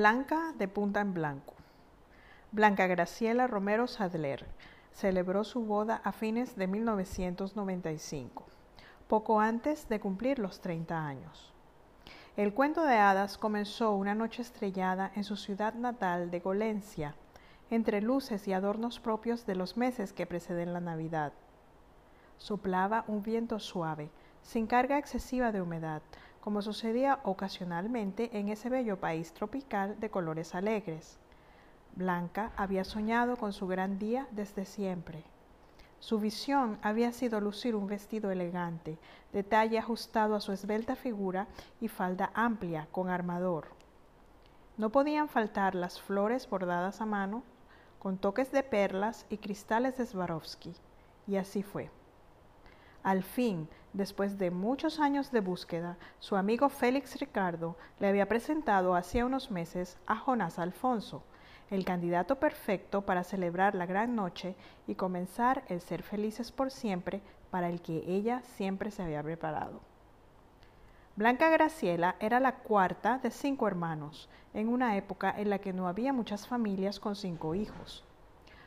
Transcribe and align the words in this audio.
Blanca 0.00 0.54
de 0.56 0.66
punta 0.66 1.02
en 1.02 1.12
blanco. 1.12 1.52
Blanca 2.52 2.86
Graciela 2.86 3.46
Romero 3.46 3.86
Sadler 3.86 4.46
celebró 4.92 5.44
su 5.44 5.66
boda 5.66 6.00
a 6.02 6.12
fines 6.12 6.56
de 6.56 6.66
1995, 6.68 8.46
poco 9.08 9.40
antes 9.40 9.90
de 9.90 10.00
cumplir 10.00 10.38
los 10.38 10.62
30 10.62 11.06
años. 11.06 11.52
El 12.38 12.54
cuento 12.54 12.84
de 12.84 12.94
hadas 12.94 13.36
comenzó 13.36 13.94
una 13.94 14.14
noche 14.14 14.40
estrellada 14.40 15.12
en 15.16 15.24
su 15.24 15.36
ciudad 15.36 15.74
natal 15.74 16.30
de 16.30 16.40
Golencia, 16.40 17.14
entre 17.70 18.00
luces 18.00 18.48
y 18.48 18.54
adornos 18.54 19.00
propios 19.00 19.44
de 19.44 19.54
los 19.54 19.76
meses 19.76 20.14
que 20.14 20.24
preceden 20.24 20.72
la 20.72 20.80
Navidad. 20.80 21.34
Soplaba 22.38 23.04
un 23.06 23.22
viento 23.22 23.58
suave, 23.58 24.08
sin 24.40 24.66
carga 24.66 24.96
excesiva 24.96 25.52
de 25.52 25.60
humedad, 25.60 26.00
como 26.40 26.62
sucedía 26.62 27.20
ocasionalmente 27.22 28.30
en 28.38 28.48
ese 28.48 28.68
bello 28.68 28.98
país 28.98 29.32
tropical 29.32 29.98
de 30.00 30.10
colores 30.10 30.54
alegres. 30.54 31.18
Blanca 31.94 32.52
había 32.56 32.84
soñado 32.84 33.36
con 33.36 33.52
su 33.52 33.66
gran 33.66 33.98
día 33.98 34.26
desde 34.30 34.64
siempre. 34.64 35.24
Su 35.98 36.18
visión 36.18 36.78
había 36.82 37.12
sido 37.12 37.40
lucir 37.40 37.74
un 37.76 37.86
vestido 37.86 38.30
elegante, 38.30 38.98
de 39.32 39.42
talle 39.42 39.78
ajustado 39.78 40.34
a 40.34 40.40
su 40.40 40.52
esbelta 40.52 40.96
figura 40.96 41.46
y 41.80 41.88
falda 41.88 42.30
amplia 42.32 42.88
con 42.90 43.10
armador. 43.10 43.68
No 44.78 44.88
podían 44.88 45.28
faltar 45.28 45.74
las 45.74 46.00
flores 46.00 46.48
bordadas 46.48 47.02
a 47.02 47.06
mano, 47.06 47.42
con 47.98 48.16
toques 48.16 48.50
de 48.50 48.62
perlas 48.62 49.26
y 49.28 49.36
cristales 49.36 49.98
de 49.98 50.06
Swarovski, 50.06 50.74
y 51.26 51.36
así 51.36 51.62
fue. 51.62 51.90
Al 53.02 53.22
fin, 53.22 53.68
después 53.94 54.38
de 54.38 54.50
muchos 54.50 55.00
años 55.00 55.32
de 55.32 55.40
búsqueda, 55.40 55.96
su 56.18 56.36
amigo 56.36 56.68
Félix 56.68 57.18
Ricardo 57.18 57.76
le 57.98 58.08
había 58.08 58.28
presentado 58.28 58.94
hacía 58.94 59.24
unos 59.24 59.50
meses 59.50 59.96
a 60.06 60.16
Jonás 60.16 60.58
Alfonso, 60.58 61.22
el 61.70 61.84
candidato 61.84 62.36
perfecto 62.36 63.02
para 63.02 63.24
celebrar 63.24 63.74
la 63.74 63.86
gran 63.86 64.14
noche 64.16 64.54
y 64.86 64.96
comenzar 64.96 65.62
el 65.68 65.80
ser 65.80 66.02
felices 66.02 66.52
por 66.52 66.70
siempre 66.70 67.22
para 67.50 67.68
el 67.68 67.80
que 67.80 68.04
ella 68.06 68.42
siempre 68.56 68.90
se 68.90 69.02
había 69.02 69.22
preparado. 69.22 69.80
Blanca 71.16 71.48
Graciela 71.48 72.16
era 72.20 72.38
la 72.40 72.56
cuarta 72.56 73.18
de 73.18 73.30
cinco 73.30 73.66
hermanos, 73.66 74.28
en 74.54 74.68
una 74.68 74.96
época 74.96 75.34
en 75.36 75.50
la 75.50 75.58
que 75.58 75.72
no 75.72 75.88
había 75.88 76.12
muchas 76.12 76.46
familias 76.46 77.00
con 77.00 77.16
cinco 77.16 77.54
hijos. 77.54 78.04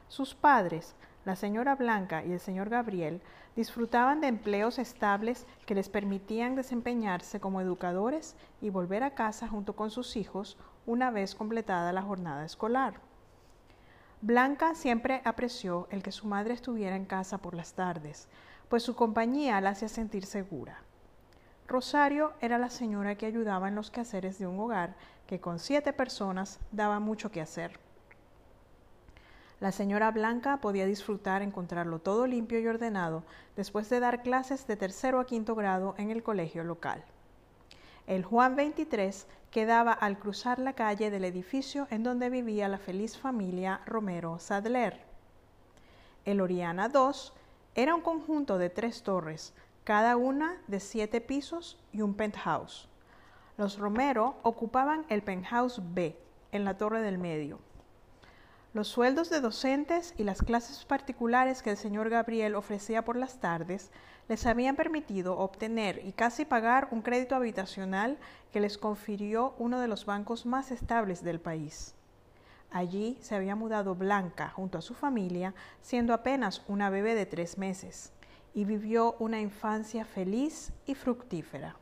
Sus 0.07 0.35
padres, 0.35 0.95
la 1.25 1.35
señora 1.35 1.75
Blanca 1.75 2.23
y 2.23 2.31
el 2.33 2.39
señor 2.39 2.69
Gabriel 2.69 3.21
disfrutaban 3.55 4.19
de 4.19 4.27
empleos 4.27 4.79
estables 4.79 5.45
que 5.65 5.75
les 5.75 5.89
permitían 5.89 6.55
desempeñarse 6.55 7.39
como 7.39 7.61
educadores 7.61 8.35
y 8.61 8.69
volver 8.69 9.03
a 9.03 9.15
casa 9.15 9.47
junto 9.47 9.75
con 9.75 9.89
sus 9.89 10.15
hijos 10.15 10.57
una 10.85 11.11
vez 11.11 11.35
completada 11.35 11.93
la 11.93 12.01
jornada 12.01 12.43
escolar. 12.43 12.95
Blanca 14.21 14.73
siempre 14.75 15.21
apreció 15.25 15.87
el 15.91 16.01
que 16.01 16.11
su 16.11 16.27
madre 16.27 16.53
estuviera 16.53 16.95
en 16.95 17.05
casa 17.05 17.37
por 17.37 17.55
las 17.55 17.73
tardes, 17.73 18.27
pues 18.69 18.83
su 18.83 18.95
compañía 18.95 19.59
la 19.61 19.71
hacía 19.71 19.89
sentir 19.89 20.25
segura. 20.25 20.81
Rosario 21.67 22.33
era 22.41 22.57
la 22.57 22.69
señora 22.69 23.15
que 23.15 23.25
ayudaba 23.25 23.67
en 23.67 23.75
los 23.75 23.91
quehaceres 23.91 24.39
de 24.39 24.47
un 24.47 24.59
hogar 24.59 24.95
que 25.27 25.39
con 25.39 25.59
siete 25.59 25.93
personas 25.93 26.59
daba 26.71 26.99
mucho 26.99 27.31
que 27.31 27.41
hacer. 27.41 27.79
La 29.63 29.71
señora 29.71 30.11
Blanca 30.11 30.57
podía 30.57 30.85
disfrutar 30.85 31.41
encontrarlo 31.41 31.99
todo 31.99 32.27
limpio 32.27 32.59
y 32.59 32.67
ordenado 32.67 33.23
después 33.55 33.89
de 33.89 34.01
dar 34.01 34.21
clases 34.21 34.67
de 34.67 34.75
tercero 34.75 35.21
a 35.21 35.25
quinto 35.25 35.55
grado 35.55 35.95
en 35.97 36.11
el 36.11 36.21
colegio 36.21 36.65
local. 36.65 37.01
El 38.05 38.25
Juan 38.25 38.57
23 38.57 39.25
quedaba 39.51 39.93
al 39.93 40.19
cruzar 40.19 40.59
la 40.59 40.73
calle 40.73 41.09
del 41.09 41.23
edificio 41.23 41.87
en 41.91 42.03
donde 42.03 42.29
vivía 42.29 42.67
la 42.67 42.77
feliz 42.77 43.17
familia 43.17 43.79
Romero 43.85 44.37
Sadler. 44.37 44.99
El 46.25 46.41
Oriana 46.41 46.89
2 46.89 47.33
era 47.75 47.95
un 47.95 48.01
conjunto 48.01 48.57
de 48.57 48.69
tres 48.69 49.01
torres, 49.01 49.53
cada 49.85 50.17
una 50.17 50.57
de 50.67 50.81
siete 50.81 51.21
pisos 51.21 51.79
y 51.93 52.01
un 52.01 52.15
penthouse. 52.15 52.89
Los 53.55 53.79
Romero 53.79 54.35
ocupaban 54.43 55.05
el 55.07 55.21
penthouse 55.21 55.79
B, 55.93 56.17
en 56.51 56.65
la 56.65 56.77
torre 56.77 57.01
del 57.01 57.17
medio. 57.17 57.59
Los 58.73 58.87
sueldos 58.87 59.29
de 59.29 59.39
docentes 59.39 60.15
y 60.17 60.23
las 60.23 60.41
clases 60.41 60.83
particulares 60.85 61.61
que 61.61 61.69
el 61.69 61.77
señor 61.77 62.09
Gabriel 62.09 62.55
ofrecía 62.55 63.05
por 63.05 63.15
las 63.15 63.39
tardes 63.39 63.91
les 64.27 64.47
habían 64.47 64.75
permitido 64.75 65.37
obtener 65.37 66.01
y 66.03 66.11
casi 66.11 66.43
pagar 66.43 66.87
un 66.89 67.03
crédito 67.03 67.35
habitacional 67.35 68.17
que 68.51 68.59
les 68.59 68.79
confirió 68.79 69.53
uno 69.59 69.79
de 69.79 69.87
los 69.87 70.07
bancos 70.07 70.47
más 70.47 70.71
estables 70.71 71.23
del 71.23 71.39
país. 71.39 71.93
Allí 72.71 73.19
se 73.21 73.35
había 73.35 73.55
mudado 73.55 73.93
Blanca 73.93 74.49
junto 74.49 74.79
a 74.79 74.81
su 74.81 74.95
familia, 74.95 75.53
siendo 75.83 76.11
apenas 76.11 76.63
una 76.67 76.89
bebé 76.89 77.13
de 77.13 77.27
tres 77.27 77.59
meses, 77.59 78.11
y 78.55 78.65
vivió 78.65 79.15
una 79.19 79.39
infancia 79.39 80.03
feliz 80.03 80.71
y 80.87 80.95
fructífera. 80.95 81.75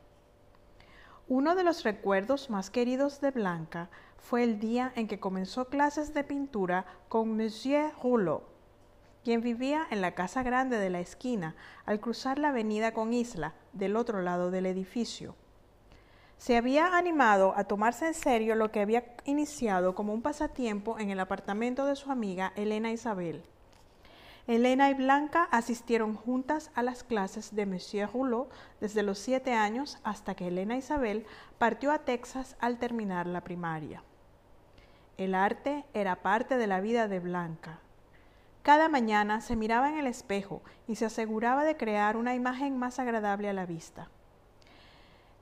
Uno 1.33 1.55
de 1.55 1.63
los 1.63 1.83
recuerdos 1.83 2.49
más 2.49 2.69
queridos 2.69 3.21
de 3.21 3.31
Blanca 3.31 3.89
fue 4.17 4.43
el 4.43 4.59
día 4.59 4.91
en 4.97 5.07
que 5.07 5.21
comenzó 5.21 5.69
clases 5.69 6.13
de 6.13 6.25
pintura 6.25 6.85
con 7.07 7.37
Monsieur 7.37 7.93
Rouleau, 8.03 8.41
quien 9.23 9.39
vivía 9.39 9.87
en 9.91 10.01
la 10.01 10.13
casa 10.13 10.43
grande 10.43 10.77
de 10.77 10.89
la 10.89 10.99
esquina 10.99 11.55
al 11.85 12.01
cruzar 12.01 12.37
la 12.37 12.49
avenida 12.49 12.93
con 12.93 13.13
Isla 13.13 13.53
del 13.71 13.95
otro 13.95 14.21
lado 14.21 14.51
del 14.51 14.65
edificio. 14.65 15.33
Se 16.37 16.57
había 16.57 16.97
animado 16.97 17.53
a 17.55 17.63
tomarse 17.63 18.07
en 18.07 18.13
serio 18.13 18.55
lo 18.55 18.69
que 18.73 18.81
había 18.81 19.15
iniciado 19.23 19.95
como 19.95 20.13
un 20.13 20.21
pasatiempo 20.21 20.99
en 20.99 21.11
el 21.11 21.19
apartamento 21.21 21.85
de 21.85 21.95
su 21.95 22.11
amiga 22.11 22.51
Elena 22.57 22.91
Isabel. 22.91 23.41
Elena 24.53 24.89
y 24.89 24.93
Blanca 24.93 25.47
asistieron 25.49 26.13
juntas 26.13 26.71
a 26.75 26.83
las 26.83 27.05
clases 27.05 27.55
de 27.55 27.65
Monsieur 27.65 28.11
Rouleau 28.11 28.49
desde 28.81 29.01
los 29.01 29.17
siete 29.17 29.53
años 29.53 29.97
hasta 30.03 30.35
que 30.35 30.49
Elena 30.49 30.75
Isabel 30.75 31.25
partió 31.57 31.89
a 31.93 31.99
Texas 31.99 32.57
al 32.59 32.77
terminar 32.77 33.27
la 33.27 33.45
primaria. 33.45 34.03
El 35.17 35.35
arte 35.35 35.85
era 35.93 36.17
parte 36.17 36.57
de 36.57 36.67
la 36.67 36.81
vida 36.81 37.07
de 37.07 37.21
Blanca. 37.21 37.79
Cada 38.61 38.89
mañana 38.89 39.39
se 39.39 39.55
miraba 39.55 39.87
en 39.87 39.97
el 39.97 40.05
espejo 40.05 40.61
y 40.85 40.97
se 40.97 41.05
aseguraba 41.05 41.63
de 41.63 41.77
crear 41.77 42.17
una 42.17 42.35
imagen 42.35 42.77
más 42.77 42.99
agradable 42.99 43.47
a 43.47 43.53
la 43.53 43.65
vista. 43.65 44.09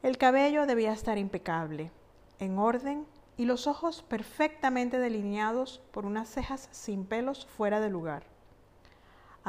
El 0.03 0.19
cabello 0.19 0.67
debía 0.67 0.93
estar 0.93 1.17
impecable, 1.17 1.89
en 2.37 2.59
orden 2.59 3.07
y 3.37 3.45
los 3.45 3.65
ojos 3.65 4.03
perfectamente 4.03 4.99
delineados 4.99 5.81
por 5.91 6.05
unas 6.05 6.29
cejas 6.29 6.69
sin 6.69 7.05
pelos 7.05 7.47
fuera 7.47 7.79
de 7.79 7.89
lugar. 7.89 8.37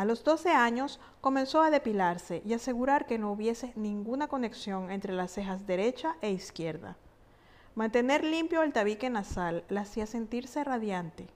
A 0.01 0.07
los 0.07 0.25
12 0.25 0.49
años 0.49 0.99
comenzó 1.21 1.61
a 1.61 1.69
depilarse 1.69 2.41
y 2.47 2.55
asegurar 2.55 3.05
que 3.05 3.19
no 3.19 3.31
hubiese 3.31 3.75
ninguna 3.77 4.29
conexión 4.29 4.91
entre 4.91 5.13
las 5.13 5.31
cejas 5.31 5.67
derecha 5.67 6.17
e 6.23 6.31
izquierda. 6.31 6.97
Mantener 7.75 8.25
limpio 8.25 8.63
el 8.63 8.73
tabique 8.73 9.11
nasal 9.11 9.63
la 9.69 9.83
hacía 9.83 10.07
sentirse 10.07 10.65
radiante. 10.65 11.29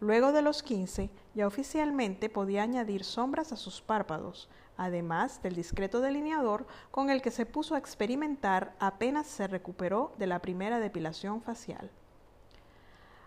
Luego 0.00 0.32
de 0.32 0.40
los 0.40 0.62
15, 0.62 1.10
ya 1.34 1.46
oficialmente 1.46 2.30
podía 2.30 2.62
añadir 2.62 3.04
sombras 3.04 3.52
a 3.52 3.56
sus 3.56 3.82
párpados, 3.82 4.48
además 4.78 5.42
del 5.42 5.54
discreto 5.54 6.00
delineador 6.00 6.66
con 6.90 7.10
el 7.10 7.20
que 7.20 7.30
se 7.30 7.44
puso 7.44 7.74
a 7.74 7.78
experimentar 7.78 8.74
apenas 8.78 9.26
se 9.26 9.48
recuperó 9.48 10.14
de 10.16 10.26
la 10.26 10.38
primera 10.38 10.80
depilación 10.80 11.42
facial. 11.42 11.90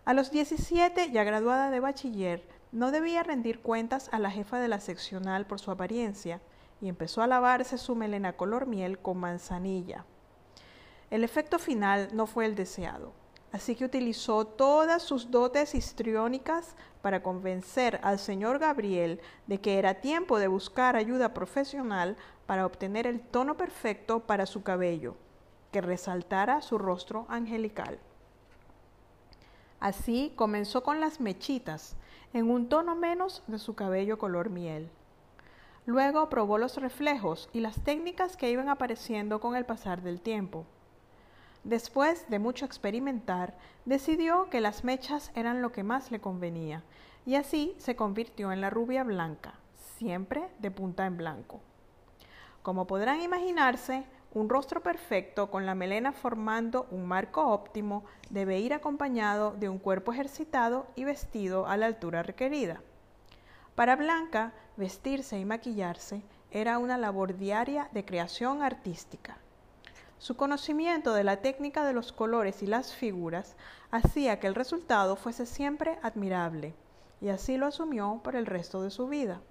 A 0.05 0.15
los 0.15 0.31
17, 0.31 1.11
ya 1.11 1.23
graduada 1.23 1.69
de 1.69 1.79
bachiller, 1.79 2.58
no 2.71 2.91
debía 2.91 3.23
rendir 3.23 3.61
cuentas 3.61 4.09
a 4.11 4.19
la 4.19 4.29
jefa 4.29 4.59
de 4.59 4.67
la 4.67 4.79
seccional 4.79 5.47
por 5.47 5.59
su 5.59 5.71
apariencia 5.71 6.41
y 6.81 6.87
empezó 6.87 7.21
a 7.21 7.27
lavarse 7.27 7.77
su 7.77 7.95
melena 7.95 8.33
color 8.33 8.67
miel 8.67 8.99
con 8.99 9.17
manzanilla. 9.17 10.05
El 11.09 11.23
efecto 11.23 11.57
final 11.57 12.09
no 12.13 12.27
fue 12.27 12.45
el 12.45 12.55
deseado, 12.55 13.13
así 13.51 13.75
que 13.75 13.85
utilizó 13.85 14.45
todas 14.45 15.01
sus 15.01 15.31
dotes 15.31 15.73
histriónicas 15.73 16.75
para 17.01 17.23
convencer 17.23 17.99
al 18.03 18.19
señor 18.19 18.59
Gabriel 18.59 19.19
de 19.47 19.59
que 19.59 19.79
era 19.79 19.95
tiempo 19.95 20.37
de 20.37 20.47
buscar 20.47 20.95
ayuda 20.95 21.33
profesional 21.33 22.15
para 22.45 22.65
obtener 22.65 23.07
el 23.07 23.21
tono 23.21 23.57
perfecto 23.57 24.19
para 24.21 24.45
su 24.45 24.61
cabello, 24.61 25.15
que 25.71 25.81
resaltara 25.81 26.61
su 26.61 26.77
rostro 26.77 27.25
angelical. 27.29 27.99
Así 29.79 30.33
comenzó 30.35 30.83
con 30.83 30.99
las 30.99 31.19
mechitas, 31.21 31.95
en 32.33 32.49
un 32.49 32.67
tono 32.69 32.95
menos 32.95 33.43
de 33.47 33.59
su 33.59 33.75
cabello 33.75 34.17
color 34.17 34.49
miel. 34.49 34.89
Luego 35.85 36.29
probó 36.29 36.57
los 36.57 36.77
reflejos 36.77 37.49
y 37.53 37.61
las 37.61 37.83
técnicas 37.83 38.37
que 38.37 38.51
iban 38.51 38.69
apareciendo 38.69 39.39
con 39.39 39.55
el 39.55 39.65
pasar 39.65 40.01
del 40.01 40.21
tiempo. 40.21 40.65
Después 41.63 42.29
de 42.29 42.39
mucho 42.39 42.65
experimentar, 42.65 43.57
decidió 43.85 44.49
que 44.49 44.61
las 44.61 44.83
mechas 44.83 45.31
eran 45.35 45.61
lo 45.61 45.71
que 45.71 45.83
más 45.83 46.11
le 46.11 46.19
convenía, 46.19 46.83
y 47.25 47.35
así 47.35 47.75
se 47.77 47.95
convirtió 47.95 48.51
en 48.51 48.61
la 48.61 48.69
rubia 48.69 49.03
blanca, 49.03 49.55
siempre 49.97 50.49
de 50.59 50.71
punta 50.71 51.05
en 51.05 51.17
blanco. 51.17 51.59
Como 52.61 52.85
podrán 52.85 53.21
imaginarse, 53.21 54.05
Un 54.31 54.47
rostro 54.47 54.81
perfecto 54.83 55.49
con 55.49 55.65
la 55.65 55.73
melena 55.73 56.11
formando 56.11 56.85
un 56.91 57.07
marco 57.07 57.47
óptimo 57.47 58.05
debe 58.29 58.59
ir 58.59 58.75
acompañado 58.75 59.55
de 59.57 59.69
un 59.69 59.79
cuerpo 59.79 60.13
ejercitado 60.13 60.85
y 60.95 61.03
vestido 61.03 61.65
a 61.65 61.77
la 61.77 61.87
altura 61.87 62.21
requerida. 62.21 62.81
Para 63.73 63.95
Blanca, 63.95 64.53
vestirse 64.77 65.39
y 65.39 65.45
maquillarse 65.45 66.21
era 66.51 66.77
una 66.77 66.97
labor 66.97 67.37
diaria 67.37 67.89
de 67.91 68.05
creación 68.05 68.61
artística. 68.61 69.37
Su 70.19 70.35
conocimiento 70.35 71.13
de 71.15 71.23
la 71.23 71.37
técnica 71.37 71.83
de 71.83 71.93
los 71.93 72.11
colores 72.11 72.61
y 72.61 72.67
las 72.67 72.93
figuras 72.93 73.55
hacía 73.89 74.39
que 74.39 74.45
el 74.45 74.53
resultado 74.53 75.15
fuese 75.15 75.47
siempre 75.47 75.97
admirable, 76.03 76.75
y 77.19 77.29
así 77.29 77.57
lo 77.57 77.65
asumió 77.65 78.19
por 78.23 78.35
el 78.35 78.45
resto 78.45 78.83
de 78.83 78.91
su 78.91 79.07
vida. 79.07 79.41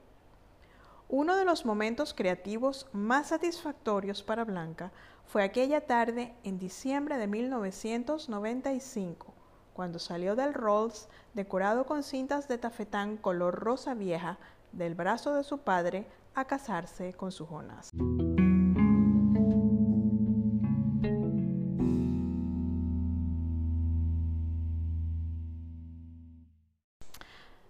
Uno 1.11 1.37
de 1.37 1.47
los 1.47 1.65
momentos 1.65 2.13
creativos 2.13 2.87
más 2.93 3.29
satisfactorios 3.29 4.23
para 4.23 4.45
Blanca 4.45 4.93
fue 5.25 5.43
aquella 5.43 5.87
tarde 5.87 6.35
en 6.45 6.59
diciembre 6.59 7.17
de 7.17 7.27
1995, 7.27 9.33
cuando 9.73 9.99
salió 9.99 10.37
del 10.37 10.53
Rolls 10.53 11.09
decorado 11.33 11.87
con 11.87 12.03
cintas 12.03 12.47
de 12.47 12.59
tafetán 12.59 13.17
color 13.17 13.55
rosa 13.55 13.95
vieja 13.95 14.37
del 14.73 14.95
brazo 14.95 15.33
de 15.33 15.45
su 15.45 15.61
padre 15.61 16.05
a 16.35 16.45
casarse 16.45 17.15
con 17.15 17.33
su 17.33 17.47
Jonás. 17.47 17.91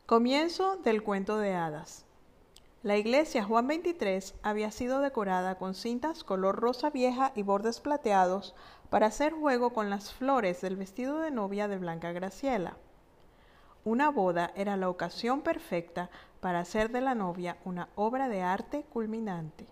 Comienzo 0.06 0.76
del 0.78 1.04
cuento 1.04 1.38
de 1.38 1.54
hadas. 1.54 2.07
La 2.84 2.96
iglesia 2.96 3.42
Juan 3.42 3.66
23 3.66 4.36
había 4.40 4.70
sido 4.70 5.00
decorada 5.00 5.56
con 5.56 5.74
cintas 5.74 6.22
color 6.22 6.60
rosa 6.60 6.90
vieja 6.90 7.32
y 7.34 7.42
bordes 7.42 7.80
plateados 7.80 8.54
para 8.88 9.06
hacer 9.06 9.32
juego 9.32 9.70
con 9.70 9.90
las 9.90 10.12
flores 10.12 10.60
del 10.60 10.76
vestido 10.76 11.18
de 11.18 11.32
novia 11.32 11.66
de 11.66 11.76
Blanca 11.76 12.12
Graciela. 12.12 12.76
Una 13.82 14.10
boda 14.10 14.52
era 14.54 14.76
la 14.76 14.88
ocasión 14.88 15.40
perfecta 15.40 16.08
para 16.38 16.60
hacer 16.60 16.92
de 16.92 17.00
la 17.00 17.16
novia 17.16 17.56
una 17.64 17.88
obra 17.96 18.28
de 18.28 18.42
arte 18.42 18.84
culminante. 18.92 19.66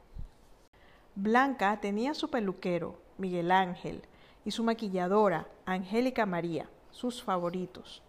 Blanca 1.15 1.79
tenía 1.81 2.13
su 2.13 2.29
peluquero, 2.29 2.99
Miguel 3.19 3.53
Ángel, 3.53 4.03
y 4.45 4.51
su 4.51 4.65
maquilladora, 4.65 5.47
Angélica 5.65 6.27
María, 6.27 6.69
sus 6.91 7.23
favoritos. 7.23 8.03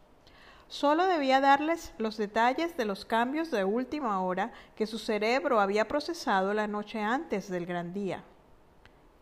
Solo 0.67 1.07
debía 1.07 1.39
darles 1.39 1.93
los 1.97 2.17
detalles 2.17 2.75
de 2.75 2.83
los 2.83 3.05
cambios 3.05 3.51
de 3.51 3.63
última 3.63 4.21
hora 4.21 4.51
que 4.75 4.85
su 4.85 4.99
cerebro 4.99 5.61
había 5.61 5.87
procesado 5.87 6.53
la 6.53 6.67
noche 6.67 6.99
antes 6.99 7.49
del 7.49 7.65
gran 7.65 7.93
día. 7.93 8.23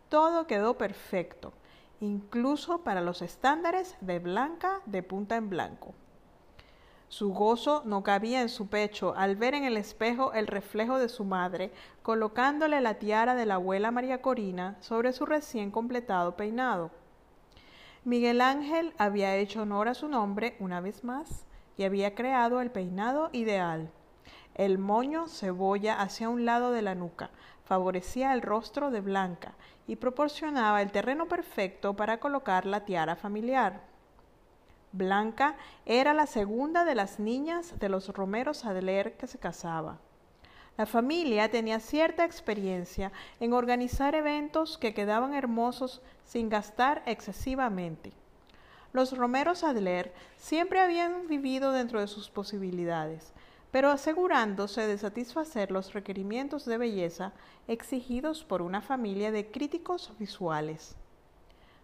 Todo 0.08 0.48
quedó 0.48 0.76
perfecto, 0.76 1.52
incluso 2.00 2.82
para 2.82 3.00
los 3.00 3.22
estándares 3.22 3.96
de 4.00 4.18
Blanca 4.18 4.80
de 4.86 5.04
punta 5.04 5.36
en 5.36 5.48
blanco. 5.48 5.94
Su 7.08 7.32
gozo 7.32 7.82
no 7.84 8.02
cabía 8.02 8.42
en 8.42 8.48
su 8.48 8.66
pecho 8.66 9.14
al 9.16 9.36
ver 9.36 9.54
en 9.54 9.62
el 9.62 9.76
espejo 9.76 10.32
el 10.32 10.48
reflejo 10.48 10.98
de 10.98 11.08
su 11.08 11.24
madre, 11.24 11.72
colocándole 12.02 12.80
la 12.80 12.94
tiara 12.94 13.36
de 13.36 13.46
la 13.46 13.54
abuela 13.54 13.92
María 13.92 14.20
Corina 14.20 14.76
sobre 14.80 15.12
su 15.12 15.24
recién 15.24 15.70
completado 15.70 16.36
peinado. 16.36 16.90
Miguel 18.06 18.40
Ángel 18.40 18.94
había 18.98 19.34
hecho 19.34 19.62
honor 19.62 19.88
a 19.88 19.94
su 19.94 20.06
nombre 20.06 20.54
una 20.60 20.80
vez 20.80 21.02
más 21.02 21.44
y 21.76 21.82
había 21.82 22.14
creado 22.14 22.60
el 22.60 22.70
peinado 22.70 23.30
ideal. 23.32 23.90
El 24.54 24.78
moño 24.78 25.26
cebolla 25.26 26.00
hacia 26.00 26.28
un 26.28 26.44
lado 26.44 26.70
de 26.70 26.82
la 26.82 26.94
nuca 26.94 27.30
favorecía 27.64 28.32
el 28.32 28.42
rostro 28.42 28.92
de 28.92 29.00
Blanca 29.00 29.54
y 29.88 29.96
proporcionaba 29.96 30.82
el 30.82 30.92
terreno 30.92 31.26
perfecto 31.26 31.96
para 31.96 32.20
colocar 32.20 32.64
la 32.64 32.84
tiara 32.84 33.16
familiar. 33.16 33.80
Blanca 34.92 35.56
era 35.84 36.14
la 36.14 36.26
segunda 36.26 36.84
de 36.84 36.94
las 36.94 37.18
niñas 37.18 37.76
de 37.80 37.88
los 37.88 38.08
Romeros 38.10 38.64
Adler 38.64 39.16
que 39.16 39.26
se 39.26 39.40
casaba. 39.40 39.98
La 40.76 40.84
familia 40.84 41.50
tenía 41.50 41.80
cierta 41.80 42.24
experiencia 42.24 43.10
en 43.40 43.54
organizar 43.54 44.14
eventos 44.14 44.76
que 44.76 44.92
quedaban 44.92 45.32
hermosos 45.32 46.02
sin 46.24 46.50
gastar 46.50 47.02
excesivamente. 47.06 48.12
Los 48.92 49.16
Romeros 49.16 49.64
Adler 49.64 50.12
siempre 50.36 50.80
habían 50.80 51.28
vivido 51.28 51.72
dentro 51.72 52.00
de 52.00 52.06
sus 52.06 52.30
posibilidades, 52.30 53.32
pero 53.70 53.90
asegurándose 53.90 54.86
de 54.86 54.98
satisfacer 54.98 55.70
los 55.70 55.92
requerimientos 55.92 56.64
de 56.66 56.78
belleza 56.78 57.32
exigidos 57.68 58.44
por 58.44 58.62
una 58.62 58.82
familia 58.82 59.30
de 59.30 59.50
críticos 59.50 60.12
visuales. 60.18 60.96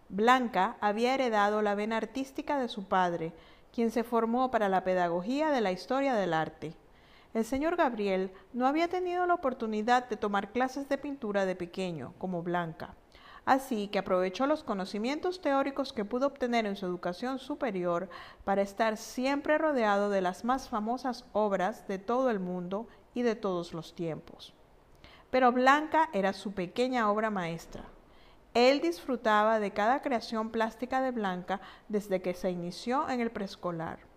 Blanca 0.09 0.77
había 0.81 1.15
heredado 1.15 1.61
la 1.61 1.75
vena 1.75 1.97
artística 1.97 2.59
de 2.59 2.67
su 2.67 2.85
padre, 2.85 3.33
quien 3.73 3.89
se 3.89 4.03
formó 4.03 4.51
para 4.51 4.69
la 4.69 4.83
pedagogía 4.83 5.49
de 5.49 5.61
la 5.61 5.71
historia 5.71 6.13
del 6.13 6.33
arte. 6.33 6.75
El 7.33 7.45
señor 7.45 7.75
Gabriel 7.75 8.31
no 8.53 8.67
había 8.67 8.87
tenido 8.87 9.25
la 9.25 9.33
oportunidad 9.33 10.07
de 10.07 10.17
tomar 10.17 10.51
clases 10.51 10.87
de 10.87 10.99
pintura 10.99 11.47
de 11.47 11.55
pequeño, 11.55 12.13
como 12.19 12.43
Blanca. 12.43 12.95
Así 13.43 13.87
que 13.87 13.99
aprovechó 13.99 14.45
los 14.45 14.63
conocimientos 14.63 15.41
teóricos 15.41 15.93
que 15.93 16.05
pudo 16.05 16.27
obtener 16.27 16.67
en 16.67 16.75
su 16.75 16.85
educación 16.85 17.39
superior 17.39 18.07
para 18.43 18.61
estar 18.61 18.97
siempre 18.97 19.57
rodeado 19.57 20.11
de 20.11 20.21
las 20.21 20.45
más 20.45 20.69
famosas 20.69 21.25
obras 21.33 21.87
de 21.87 21.97
todo 21.97 22.29
el 22.29 22.39
mundo 22.39 22.87
y 23.15 23.23
de 23.23 23.35
todos 23.35 23.73
los 23.73 23.95
tiempos. 23.95 24.53
Pero 25.31 25.51
Blanca 25.51 26.09
era 26.13 26.33
su 26.33 26.53
pequeña 26.53 27.09
obra 27.11 27.31
maestra. 27.31 27.83
Él 28.53 28.79
disfrutaba 28.79 29.59
de 29.59 29.71
cada 29.71 30.03
creación 30.03 30.51
plástica 30.51 31.01
de 31.01 31.09
Blanca 31.09 31.59
desde 31.89 32.21
que 32.21 32.35
se 32.35 32.51
inició 32.51 33.09
en 33.09 33.19
el 33.19 33.31
preescolar. 33.31 34.12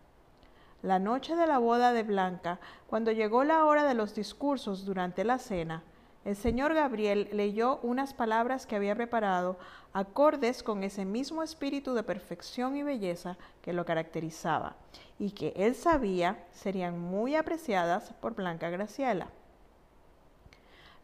La 0.83 0.99
noche 0.99 1.35
de 1.37 1.47
la 1.47 1.59
boda 1.59 1.93
de 1.93 2.03
Blanca, 2.03 2.61
cuando 2.87 3.11
llegó 3.11 3.45
la 3.45 3.65
hora 3.65 3.85
de 3.85 3.95
los 3.95 4.15
discursos 4.15 4.85
durante 4.85 5.25
la 5.25 5.39
cena, 5.39 5.83
el 6.27 6.37
señor 6.37 6.75
Gabriel 6.75 7.29
leyó 7.33 7.79
unas 7.83 8.13
palabras 8.13 8.67
que 8.67 8.77
había 8.77 8.97
preparado 8.97 9.57
acordes 9.93 10.63
con 10.63 10.83
ese 10.83 11.05
mismo 11.05 11.43
espíritu 11.43 11.95
de 11.95 12.03
perfección 12.03 12.77
y 12.77 12.83
belleza 12.83 13.39
que 13.63 13.73
lo 13.73 13.85
caracterizaba 13.85 14.75
y 15.19 15.31
que 15.31 15.53
él 15.57 15.75
sabía 15.75 16.45
serían 16.53 16.99
muy 16.99 17.37
apreciadas 17.37 18.13
por 18.21 18.35
Blanca 18.35 18.69
Graciela. 18.71 19.29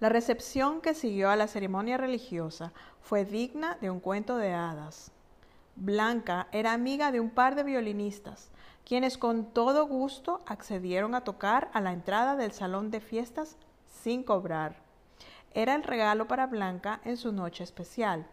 La 0.00 0.09
recepción 0.09 0.81
que 0.81 0.93
siguió 0.95 1.31
a 1.31 1.37
la 1.37 1.47
ceremonia 1.47 1.97
religiosa 1.97 2.73
fue 3.00 3.25
digna 3.25 3.79
de 3.81 3.91
un 3.91 4.00
cuento 4.00 4.37
de 4.37 4.52
hadas. 4.52 5.12
Blanca 5.76 6.49
era 6.50 6.73
amiga 6.73 7.12
de 7.12 7.21
un 7.21 7.31
par 7.31 7.55
de 7.55 7.62
violinistas, 7.62 8.50
quienes 8.87 9.19
con 9.19 9.47
todo 9.47 9.87
gusto 9.87 10.41
accedieron 10.47 11.15
a 11.15 11.23
tocar 11.23 11.71
a 11.73 11.81
la 11.81 11.93
entrada 11.93 12.37
del 12.37 12.53
salón 12.53 12.91
de 12.91 13.01
fiestas 13.01 13.57
sin 14.03 14.23
cobrar. 14.23 14.77
Era 15.55 15.75
el 15.75 15.83
regalo 15.83 16.27
para 16.29 16.47
Blanca 16.47 17.01
en 17.05 17.17
su 17.17 17.33
noche 17.33 17.65
especial. 17.65 18.27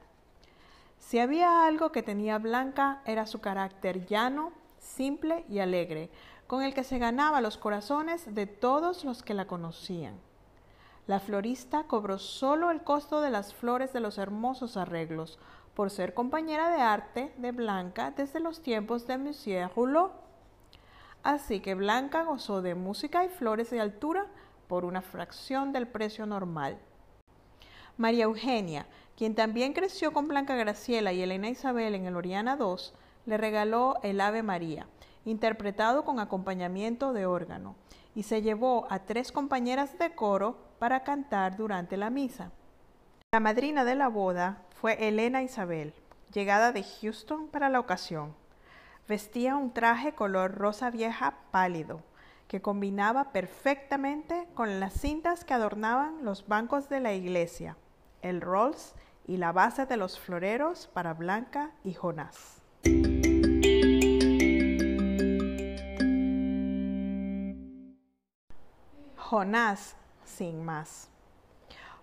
Si 0.98 1.20
había 1.20 1.66
algo 1.66 1.92
que 1.92 2.04
tenía 2.04 2.38
Blanca 2.38 3.02
era 3.06 3.26
su 3.26 3.40
carácter 3.40 4.06
llano, 4.06 4.52
simple 4.80 5.46
y 5.50 5.60
alegre, 5.60 6.10
con 6.48 6.64
el 6.64 6.74
que 6.74 6.84
se 6.84 6.98
ganaba 6.98 7.42
los 7.42 7.58
corazones 7.58 8.34
de 8.34 8.48
todos 8.48 9.04
los 9.04 9.22
que 9.22 9.34
la 9.34 9.46
conocían. 9.46 10.16
La 11.08 11.20
florista 11.20 11.84
cobró 11.84 12.20
solo 12.20 12.72
el 12.72 12.84
costo 12.84 13.22
de 13.22 13.32
las 13.32 13.54
flores 13.54 13.94
de 13.94 14.00
los 14.00 14.18
hermosos 14.18 14.78
arreglos, 14.78 15.40
por 15.74 15.90
ser 15.90 16.14
compañera 16.14 16.70
de 16.70 16.82
arte 16.82 17.34
de 17.38 17.52
Blanca 17.52 18.12
desde 18.12 18.40
los 18.40 18.62
tiempos 18.62 19.08
de 19.08 19.18
Monsieur 19.18 19.72
Rouleau. 19.76 20.12
Así 21.24 21.60
que 21.60 21.76
Blanca 21.76 22.24
gozó 22.24 22.62
de 22.62 22.76
música 22.76 23.26
y 23.26 23.30
flores 23.30 23.70
de 23.70 23.82
altura 23.82 24.28
por 24.68 24.86
una 24.86 25.02
fracción 25.02 25.74
del 25.74 25.88
precio 25.88 26.26
normal. 26.26 26.78
María 27.98 28.26
Eugenia, 28.26 28.86
quien 29.18 29.36
también 29.36 29.74
creció 29.74 30.14
con 30.14 30.30
Blanca 30.30 30.56
Graciela 30.56 31.12
y 31.12 31.22
Elena 31.22 31.50
Isabel 31.50 31.96
en 31.96 32.06
el 32.06 32.16
Oriana 32.16 32.58
II, 32.58 32.94
le 33.26 33.38
regaló 33.38 34.00
el 34.04 34.22
Ave 34.22 34.44
María, 34.44 34.88
interpretado 35.26 36.06
con 36.06 36.20
acompañamiento 36.20 37.12
de 37.12 37.26
órgano, 37.26 37.76
y 38.16 38.24
se 38.24 38.42
llevó 38.42 38.88
a 38.90 39.00
tres 39.00 39.32
compañeras 39.32 40.00
de 40.00 40.16
coro 40.16 40.58
para 40.80 41.04
cantar 41.04 41.58
durante 41.58 41.98
la 41.98 42.10
misa. 42.10 42.52
La 43.34 43.42
madrina 43.42 43.84
de 43.84 43.96
la 43.96 44.08
boda 44.08 44.64
fue 44.76 45.08
Elena 45.08 45.44
Isabel, 45.44 45.94
llegada 46.34 46.72
de 46.72 46.84
Houston 46.84 47.48
para 47.50 47.70
la 47.70 47.80
ocasión. 47.80 48.34
Vestía 49.10 49.56
un 49.56 49.74
traje 49.74 50.14
color 50.14 50.54
rosa 50.54 50.92
vieja 50.92 51.40
pálido, 51.50 52.04
que 52.48 52.62
combinaba 52.62 53.32
perfectamente 53.32 54.48
con 54.54 54.80
las 54.80 54.94
cintas 54.94 55.44
que 55.44 55.56
adornaban 55.56 56.24
los 56.24 56.48
bancos 56.48 56.90
de 56.90 57.00
la 57.00 57.16
iglesia, 57.16 57.76
el 58.22 58.40
Rolls 58.40 58.94
y 59.26 59.38
la 59.38 59.52
base 59.52 59.88
de 59.88 59.98
los 59.98 60.20
floreros 60.20 60.86
para 60.94 61.16
Blanca 61.16 61.72
y 61.84 61.96
Jonás. 61.96 62.62
Jonás 69.18 69.96
sin 70.24 70.64
más. 70.64 71.10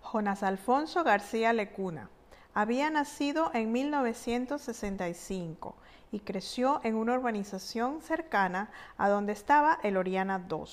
Jonás 0.01 0.43
Alfonso 0.43 1.05
García 1.05 1.53
Lecuna 1.53 2.09
había 2.57 2.89
nacido 2.89 3.51
en 3.53 3.71
1965 3.71 5.75
y 6.11 6.21
creció 6.21 6.81
en 6.83 6.95
una 6.95 7.13
urbanización 7.13 8.01
cercana 8.01 8.71
a 8.97 9.09
donde 9.09 9.33
estaba 9.33 9.77
el 9.83 9.95
Oriana 9.95 10.43
II. 10.49 10.65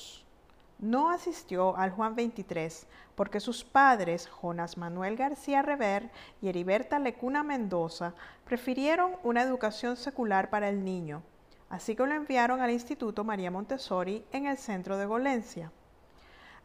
No 0.79 1.11
asistió 1.11 1.77
al 1.77 1.91
Juan 1.91 2.15
23 2.15 2.87
porque 3.15 3.39
sus 3.39 3.65
padres, 3.65 4.27
Jonas 4.27 4.79
Manuel 4.79 5.17
García 5.17 5.61
Rever 5.61 6.11
y 6.41 6.49
Heriberta 6.49 6.99
Lecuna 6.99 7.43
Mendoza, 7.43 8.15
prefirieron 8.47 9.13
una 9.23 9.43
educación 9.43 9.99
secular 9.99 10.49
para 10.49 10.71
el 10.71 10.87
niño, 10.87 11.23
así 11.69 11.95
que 11.95 12.07
lo 12.07 12.15
enviaron 12.15 12.63
al 12.63 12.71
Instituto 12.71 13.25
María 13.25 13.51
Montessori 13.51 14.25
en 14.33 14.47
el 14.47 14.57
centro 14.57 14.97
de 14.97 15.05
Golencia. 15.05 15.71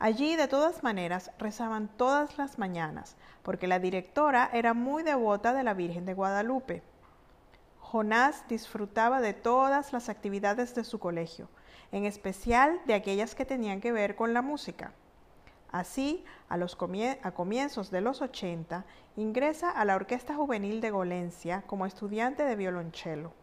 Allí, 0.01 0.37
de 0.37 0.47
todas 0.47 0.81
maneras, 0.81 1.29
rezaban 1.39 1.89
todas 1.89 2.37
las 2.37 2.57
mañanas, 2.57 3.17
porque 3.43 3.67
la 3.67 3.79
directora 3.79 4.49
era 4.53 4.73
muy 4.73 5.03
devota 5.03 5.51
de 5.51 5.63
la 5.63 5.73
Virgen 5.73 6.05
de 6.05 6.13
Guadalupe. 6.13 6.83
Jonás 7.81 8.47
disfrutaba 8.47 9.19
de 9.19 9.33
todas 9.33 9.91
las 9.91 10.07
actividades 10.07 10.73
de 10.73 10.85
su 10.85 10.99
colegio, 10.99 11.49
en 11.91 12.05
especial 12.05 12.79
de 12.85 12.93
aquellas 12.93 13.35
que 13.35 13.43
tenían 13.43 13.81
que 13.81 13.91
ver 13.91 14.15
con 14.15 14.33
la 14.33 14.41
música. 14.41 14.93
Así, 15.69 16.23
a, 16.47 16.55
a 16.55 17.31
comienzos 17.31 17.91
de 17.91 17.99
los 17.99 18.21
80, 18.21 18.85
ingresa 19.17 19.69
a 19.69 19.83
la 19.83 19.97
Orquesta 19.97 20.33
Juvenil 20.33 20.79
de 20.79 20.91
Golencia 20.91 21.63
como 21.67 21.85
estudiante 21.85 22.43
de 22.43 22.55
violonchelo. 22.55 23.33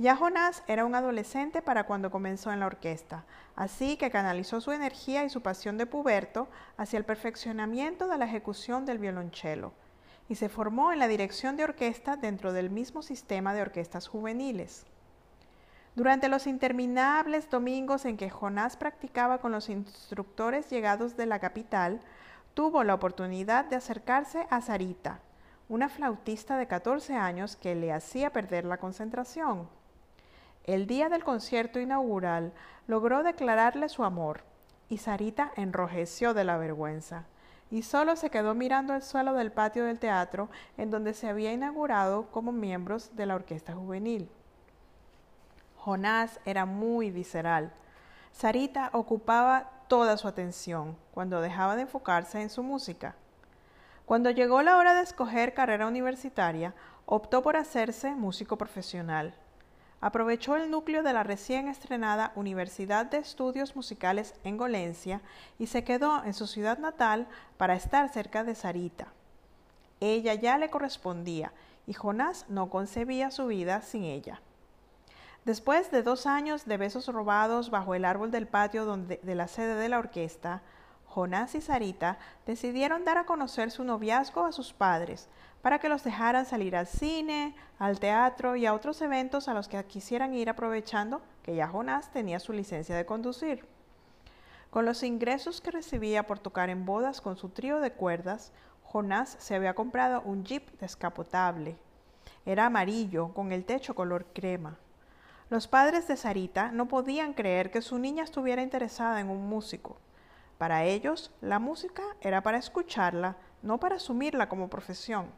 Ya 0.00 0.14
Jonás 0.14 0.62
era 0.68 0.84
un 0.84 0.94
adolescente 0.94 1.60
para 1.60 1.82
cuando 1.82 2.12
comenzó 2.12 2.52
en 2.52 2.60
la 2.60 2.66
orquesta, 2.66 3.24
así 3.56 3.96
que 3.96 4.12
canalizó 4.12 4.60
su 4.60 4.70
energía 4.70 5.24
y 5.24 5.28
su 5.28 5.42
pasión 5.42 5.76
de 5.76 5.86
puberto 5.86 6.46
hacia 6.76 6.98
el 6.98 7.04
perfeccionamiento 7.04 8.06
de 8.06 8.16
la 8.16 8.26
ejecución 8.26 8.86
del 8.86 8.98
violonchelo 8.98 9.72
y 10.28 10.36
se 10.36 10.48
formó 10.48 10.92
en 10.92 11.00
la 11.00 11.08
dirección 11.08 11.56
de 11.56 11.64
orquesta 11.64 12.16
dentro 12.16 12.52
del 12.52 12.70
mismo 12.70 13.02
sistema 13.02 13.54
de 13.54 13.62
orquestas 13.62 14.06
juveniles. 14.06 14.86
Durante 15.96 16.28
los 16.28 16.46
interminables 16.46 17.50
domingos 17.50 18.04
en 18.04 18.16
que 18.16 18.30
Jonás 18.30 18.76
practicaba 18.76 19.38
con 19.38 19.50
los 19.50 19.68
instructores 19.68 20.70
llegados 20.70 21.16
de 21.16 21.26
la 21.26 21.40
capital, 21.40 22.00
tuvo 22.54 22.84
la 22.84 22.94
oportunidad 22.94 23.64
de 23.64 23.74
acercarse 23.74 24.46
a 24.48 24.60
Sarita, 24.60 25.18
una 25.68 25.88
flautista 25.88 26.56
de 26.56 26.68
14 26.68 27.16
años 27.16 27.56
que 27.56 27.74
le 27.74 27.92
hacía 27.92 28.30
perder 28.30 28.64
la 28.64 28.76
concentración. 28.76 29.76
El 30.68 30.86
día 30.86 31.08
del 31.08 31.24
concierto 31.24 31.80
inaugural 31.80 32.52
logró 32.86 33.22
declararle 33.22 33.88
su 33.88 34.04
amor 34.04 34.42
y 34.90 34.98
Sarita 34.98 35.50
enrojeció 35.56 36.34
de 36.34 36.44
la 36.44 36.58
vergüenza 36.58 37.24
y 37.70 37.80
solo 37.80 38.16
se 38.16 38.28
quedó 38.28 38.54
mirando 38.54 38.92
el 38.92 39.00
suelo 39.00 39.32
del 39.32 39.50
patio 39.50 39.86
del 39.86 39.98
teatro 39.98 40.50
en 40.76 40.90
donde 40.90 41.14
se 41.14 41.26
había 41.26 41.54
inaugurado 41.54 42.26
como 42.32 42.52
miembros 42.52 43.16
de 43.16 43.24
la 43.24 43.36
orquesta 43.36 43.74
juvenil. 43.74 44.28
Jonás 45.78 46.38
era 46.44 46.66
muy 46.66 47.10
visceral. 47.10 47.72
Sarita 48.32 48.90
ocupaba 48.92 49.70
toda 49.88 50.18
su 50.18 50.28
atención 50.28 50.98
cuando 51.12 51.40
dejaba 51.40 51.76
de 51.76 51.82
enfocarse 51.82 52.42
en 52.42 52.50
su 52.50 52.62
música. 52.62 53.14
Cuando 54.04 54.30
llegó 54.30 54.60
la 54.60 54.76
hora 54.76 54.92
de 54.92 55.00
escoger 55.00 55.54
carrera 55.54 55.86
universitaria, 55.86 56.74
optó 57.06 57.42
por 57.42 57.56
hacerse 57.56 58.14
músico 58.14 58.58
profesional 58.58 59.32
aprovechó 60.00 60.56
el 60.56 60.70
núcleo 60.70 61.02
de 61.02 61.12
la 61.12 61.22
recién 61.22 61.68
estrenada 61.68 62.32
Universidad 62.36 63.06
de 63.06 63.18
Estudios 63.18 63.74
Musicales 63.74 64.34
en 64.44 64.56
Golencia 64.56 65.20
y 65.58 65.66
se 65.66 65.84
quedó 65.84 66.24
en 66.24 66.34
su 66.34 66.46
ciudad 66.46 66.78
natal 66.78 67.26
para 67.56 67.74
estar 67.74 68.08
cerca 68.08 68.44
de 68.44 68.54
Sarita. 68.54 69.08
Ella 70.00 70.34
ya 70.34 70.58
le 70.58 70.70
correspondía 70.70 71.52
y 71.86 71.94
Jonás 71.94 72.46
no 72.48 72.70
concebía 72.70 73.30
su 73.30 73.46
vida 73.46 73.82
sin 73.82 74.04
ella. 74.04 74.40
Después 75.44 75.90
de 75.90 76.02
dos 76.02 76.26
años 76.26 76.66
de 76.66 76.76
besos 76.76 77.06
robados 77.08 77.70
bajo 77.70 77.94
el 77.94 78.04
árbol 78.04 78.30
del 78.30 78.46
patio 78.46 78.84
donde, 78.84 79.18
de 79.22 79.34
la 79.34 79.48
sede 79.48 79.74
de 79.74 79.88
la 79.88 79.98
orquesta, 79.98 80.62
Jonás 81.18 81.56
y 81.56 81.60
Sarita 81.60 82.16
decidieron 82.46 83.04
dar 83.04 83.18
a 83.18 83.26
conocer 83.26 83.72
su 83.72 83.82
noviazgo 83.82 84.44
a 84.44 84.52
sus 84.52 84.72
padres, 84.72 85.28
para 85.62 85.80
que 85.80 85.88
los 85.88 86.04
dejaran 86.04 86.46
salir 86.46 86.76
al 86.76 86.86
cine, 86.86 87.56
al 87.80 87.98
teatro 87.98 88.54
y 88.54 88.66
a 88.66 88.72
otros 88.72 89.02
eventos 89.02 89.48
a 89.48 89.54
los 89.54 89.66
que 89.66 89.84
quisieran 89.84 90.32
ir 90.32 90.48
aprovechando 90.48 91.20
que 91.42 91.56
ya 91.56 91.66
Jonás 91.66 92.12
tenía 92.12 92.38
su 92.38 92.52
licencia 92.52 92.94
de 92.94 93.04
conducir. 93.04 93.66
Con 94.70 94.84
los 94.84 95.02
ingresos 95.02 95.60
que 95.60 95.72
recibía 95.72 96.24
por 96.24 96.38
tocar 96.38 96.70
en 96.70 96.86
bodas 96.86 97.20
con 97.20 97.36
su 97.36 97.48
trío 97.48 97.80
de 97.80 97.90
cuerdas, 97.90 98.52
Jonás 98.84 99.34
se 99.40 99.56
había 99.56 99.74
comprado 99.74 100.20
un 100.20 100.44
jeep 100.44 100.70
descapotable. 100.78 101.76
Era 102.46 102.66
amarillo, 102.66 103.34
con 103.34 103.50
el 103.50 103.64
techo 103.64 103.96
color 103.96 104.26
crema. 104.26 104.78
Los 105.50 105.66
padres 105.66 106.06
de 106.06 106.16
Sarita 106.16 106.70
no 106.70 106.86
podían 106.86 107.34
creer 107.34 107.72
que 107.72 107.82
su 107.82 107.98
niña 107.98 108.22
estuviera 108.22 108.62
interesada 108.62 109.20
en 109.20 109.30
un 109.30 109.48
músico. 109.48 109.96
Para 110.58 110.84
ellos, 110.84 111.32
la 111.40 111.60
música 111.60 112.02
era 112.20 112.42
para 112.42 112.58
escucharla, 112.58 113.36
no 113.62 113.78
para 113.78 113.96
asumirla 113.96 114.48
como 114.48 114.68
profesión. 114.68 115.30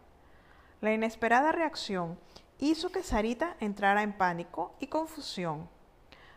La 0.81 0.93
inesperada 0.93 1.53
reacción 1.53 2.19
hizo 2.59 2.91
que 2.91 3.03
Sarita 3.03 3.55
entrara 3.61 4.03
en 4.03 4.15
pánico 4.15 4.75
y 4.81 4.87
confusión. 4.87 5.69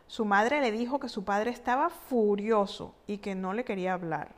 Su 0.08 0.25
madre 0.25 0.60
le 0.60 0.72
dijo 0.72 1.00
que 1.00 1.08
su 1.08 1.24
padre 1.24 1.52
estaba 1.52 1.90
furioso 1.90 2.94
y 3.08 3.20
que 3.20 3.36
no 3.36 3.54
le 3.54 3.63
quería 3.63 3.94
hablar. 3.94 4.36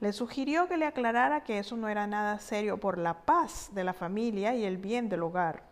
Le 0.00 0.12
sugirió 0.12 0.68
que 0.68 0.76
le 0.76 0.84
aclarara 0.84 1.42
que 1.42 1.58
eso 1.58 1.74
no 1.76 1.88
era 1.88 2.06
nada 2.06 2.38
serio 2.38 2.78
por 2.78 2.98
la 2.98 3.22
paz 3.22 3.70
de 3.72 3.82
la 3.82 3.94
familia 3.94 4.54
y 4.54 4.64
el 4.64 4.76
bien 4.76 5.08
del 5.08 5.22
hogar. 5.22 5.62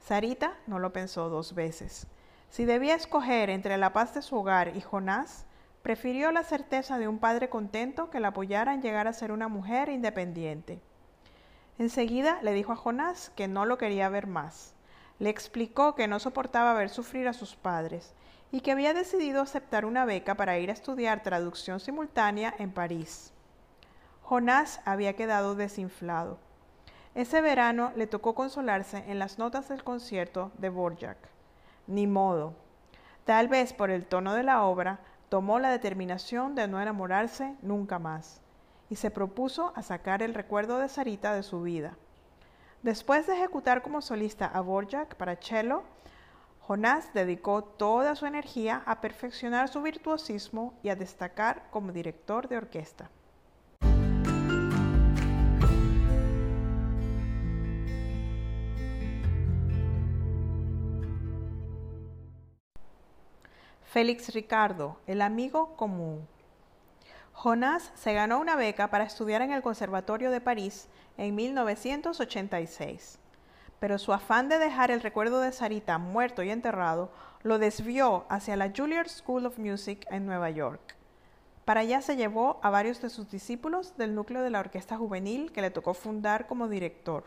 Sarita 0.00 0.52
no 0.66 0.78
lo 0.78 0.92
pensó 0.92 1.30
dos 1.30 1.54
veces. 1.54 2.06
Si 2.50 2.66
debía 2.66 2.94
escoger 2.94 3.48
entre 3.48 3.78
la 3.78 3.94
paz 3.94 4.12
de 4.14 4.20
su 4.20 4.36
hogar 4.36 4.76
y 4.76 4.82
Jonás, 4.82 5.45
prefirió 5.86 6.32
la 6.32 6.42
certeza 6.42 6.98
de 6.98 7.06
un 7.06 7.20
padre 7.20 7.48
contento 7.48 8.10
que 8.10 8.18
la 8.18 8.28
apoyara 8.28 8.74
en 8.74 8.82
llegar 8.82 9.06
a 9.06 9.12
ser 9.12 9.30
una 9.30 9.46
mujer 9.46 9.88
independiente. 9.88 10.80
Enseguida 11.78 12.40
le 12.42 12.54
dijo 12.54 12.72
a 12.72 12.76
Jonás 12.76 13.30
que 13.36 13.46
no 13.46 13.66
lo 13.66 13.78
quería 13.78 14.08
ver 14.08 14.26
más. 14.26 14.74
Le 15.20 15.30
explicó 15.30 15.94
que 15.94 16.08
no 16.08 16.18
soportaba 16.18 16.74
ver 16.74 16.88
sufrir 16.88 17.28
a 17.28 17.32
sus 17.32 17.54
padres 17.54 18.14
y 18.50 18.62
que 18.62 18.72
había 18.72 18.94
decidido 18.94 19.40
aceptar 19.40 19.84
una 19.84 20.04
beca 20.04 20.34
para 20.34 20.58
ir 20.58 20.70
a 20.70 20.72
estudiar 20.72 21.22
traducción 21.22 21.78
simultánea 21.78 22.52
en 22.58 22.72
París. 22.72 23.32
Jonás 24.22 24.80
había 24.86 25.12
quedado 25.12 25.54
desinflado. 25.54 26.40
Ese 27.14 27.40
verano 27.40 27.92
le 27.94 28.08
tocó 28.08 28.34
consolarse 28.34 29.04
en 29.06 29.20
las 29.20 29.38
notas 29.38 29.68
del 29.68 29.84
concierto 29.84 30.50
de 30.58 30.68
Borjak. 30.68 31.18
Ni 31.86 32.08
modo. 32.08 32.54
Tal 33.24 33.46
vez 33.46 33.72
por 33.72 33.90
el 33.90 34.04
tono 34.04 34.34
de 34.34 34.42
la 34.42 34.64
obra, 34.64 34.98
tomó 35.28 35.58
la 35.58 35.70
determinación 35.70 36.54
de 36.54 36.68
no 36.68 36.80
enamorarse 36.80 37.56
nunca 37.62 37.98
más 37.98 38.40
y 38.88 38.96
se 38.96 39.10
propuso 39.10 39.72
a 39.74 39.82
sacar 39.82 40.22
el 40.22 40.34
recuerdo 40.34 40.78
de 40.78 40.88
Sarita 40.88 41.34
de 41.34 41.42
su 41.42 41.62
vida. 41.62 41.96
Después 42.82 43.26
de 43.26 43.34
ejecutar 43.34 43.82
como 43.82 44.00
solista 44.00 44.46
a 44.46 44.60
Borjak 44.60 45.16
para 45.16 45.36
cello, 45.36 45.82
Jonás 46.60 47.12
dedicó 47.14 47.62
toda 47.62 48.14
su 48.14 48.26
energía 48.26 48.82
a 48.86 49.00
perfeccionar 49.00 49.68
su 49.68 49.82
virtuosismo 49.82 50.74
y 50.82 50.88
a 50.88 50.96
destacar 50.96 51.68
como 51.70 51.92
director 51.92 52.48
de 52.48 52.56
orquesta. 52.56 53.10
Félix 63.96 64.34
Ricardo, 64.34 64.98
el 65.06 65.22
amigo 65.22 65.74
común. 65.74 66.28
Jonás 67.32 67.92
se 67.94 68.12
ganó 68.12 68.38
una 68.40 68.54
beca 68.54 68.90
para 68.90 69.04
estudiar 69.04 69.40
en 69.40 69.52
el 69.52 69.62
Conservatorio 69.62 70.30
de 70.30 70.42
París 70.42 70.86
en 71.16 71.34
1986, 71.34 73.18
pero 73.80 73.96
su 73.98 74.12
afán 74.12 74.50
de 74.50 74.58
dejar 74.58 74.90
el 74.90 75.00
recuerdo 75.00 75.40
de 75.40 75.50
Sarita 75.50 75.96
muerto 75.96 76.42
y 76.42 76.50
enterrado 76.50 77.10
lo 77.42 77.58
desvió 77.58 78.26
hacia 78.28 78.56
la 78.56 78.70
Juilliard 78.70 79.08
School 79.08 79.46
of 79.46 79.56
Music 79.56 80.06
en 80.10 80.26
Nueva 80.26 80.50
York. 80.50 80.94
Para 81.64 81.80
allá 81.80 82.02
se 82.02 82.16
llevó 82.16 82.60
a 82.62 82.68
varios 82.68 83.00
de 83.00 83.08
sus 83.08 83.30
discípulos 83.30 83.96
del 83.96 84.14
núcleo 84.14 84.42
de 84.42 84.50
la 84.50 84.60
orquesta 84.60 84.98
juvenil 84.98 85.52
que 85.52 85.62
le 85.62 85.70
tocó 85.70 85.94
fundar 85.94 86.46
como 86.46 86.68
director. 86.68 87.24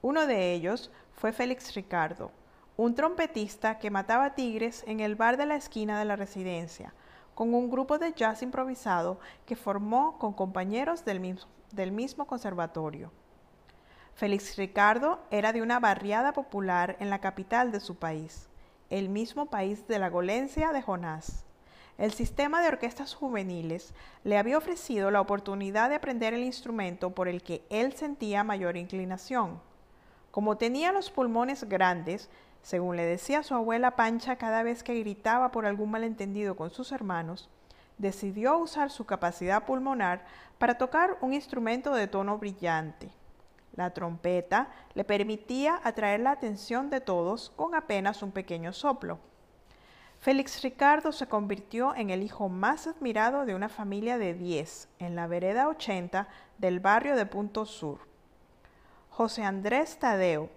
Uno 0.00 0.28
de 0.28 0.52
ellos 0.52 0.92
fue 1.10 1.32
Félix 1.32 1.74
Ricardo, 1.74 2.30
un 2.76 2.94
trompetista 2.94 3.78
que 3.78 3.90
mataba 3.90 4.34
tigres 4.34 4.82
en 4.86 5.00
el 5.00 5.14
bar 5.14 5.36
de 5.36 5.44
la 5.44 5.56
esquina 5.56 5.98
de 5.98 6.06
la 6.06 6.16
residencia, 6.16 6.94
con 7.34 7.54
un 7.54 7.70
grupo 7.70 7.98
de 7.98 8.12
jazz 8.12 8.42
improvisado 8.42 9.20
que 9.44 9.56
formó 9.56 10.18
con 10.18 10.32
compañeros 10.32 11.04
del 11.04 11.20
mismo, 11.20 12.26
conservatorio. 12.26 13.12
Félix 14.14 14.56
Ricardo 14.56 15.20
era 15.30 15.52
de 15.52 15.62
una 15.62 15.80
barriada 15.80 16.32
popular 16.32 16.96
en 17.00 17.10
la 17.10 17.20
capital 17.20 17.72
de 17.72 17.80
su 17.80 17.96
país, 17.96 18.48
el 18.88 19.08
mismo 19.08 19.46
país 19.46 19.86
de 19.86 19.98
la 19.98 20.08
golencia 20.08 20.72
de 20.72 20.82
Jonás. 20.82 21.44
el 21.98 22.12
sistema 22.12 22.62
de 22.62 22.68
orquestas 22.68 23.14
juveniles 23.14 23.92
le 24.24 24.38
había 24.38 24.56
ofrecido 24.56 25.10
la 25.10 25.20
oportunidad 25.20 25.90
de 25.90 25.96
aprender 25.96 26.32
el 26.32 26.42
instrumento 26.42 27.14
por 27.14 27.28
el 27.28 27.42
que 27.42 27.64
él 27.68 27.92
sentía 27.92 28.44
mayor 28.44 28.78
inclinación. 28.78 29.60
Como 30.30 30.56
tenía 30.56 30.90
los 30.92 31.10
pulmones 31.10 31.64
grandes, 31.64 32.30
según 32.62 32.96
le 32.96 33.04
decía 33.04 33.42
su 33.42 33.54
abuela 33.54 33.96
Pancha 33.96 34.36
cada 34.36 34.62
vez 34.62 34.82
que 34.82 34.98
gritaba 34.98 35.50
por 35.50 35.66
algún 35.66 35.90
malentendido 35.90 36.56
con 36.56 36.70
sus 36.70 36.92
hermanos, 36.92 37.50
decidió 37.98 38.56
usar 38.58 38.90
su 38.90 39.04
capacidad 39.04 39.64
pulmonar 39.64 40.24
para 40.58 40.78
tocar 40.78 41.18
un 41.20 41.34
instrumento 41.34 41.94
de 41.94 42.08
tono 42.08 42.38
brillante. 42.38 43.10
La 43.74 43.90
trompeta 43.90 44.68
le 44.94 45.04
permitía 45.04 45.80
atraer 45.82 46.20
la 46.20 46.32
atención 46.32 46.90
de 46.90 47.00
todos 47.00 47.50
con 47.56 47.74
apenas 47.74 48.22
un 48.22 48.30
pequeño 48.30 48.72
soplo. 48.72 49.18
Félix 50.20 50.62
Ricardo 50.62 51.10
se 51.10 51.26
convirtió 51.26 51.96
en 51.96 52.10
el 52.10 52.22
hijo 52.22 52.48
más 52.48 52.86
admirado 52.86 53.44
de 53.44 53.56
una 53.56 53.68
familia 53.68 54.18
de 54.18 54.34
diez 54.34 54.88
en 55.00 55.16
la 55.16 55.26
vereda 55.26 55.68
80 55.68 56.28
del 56.58 56.78
barrio 56.78 57.16
de 57.16 57.26
Punto 57.26 57.66
Sur. 57.66 57.98
José 59.10 59.42
Andrés 59.42 59.98
Tadeo, 59.98 60.48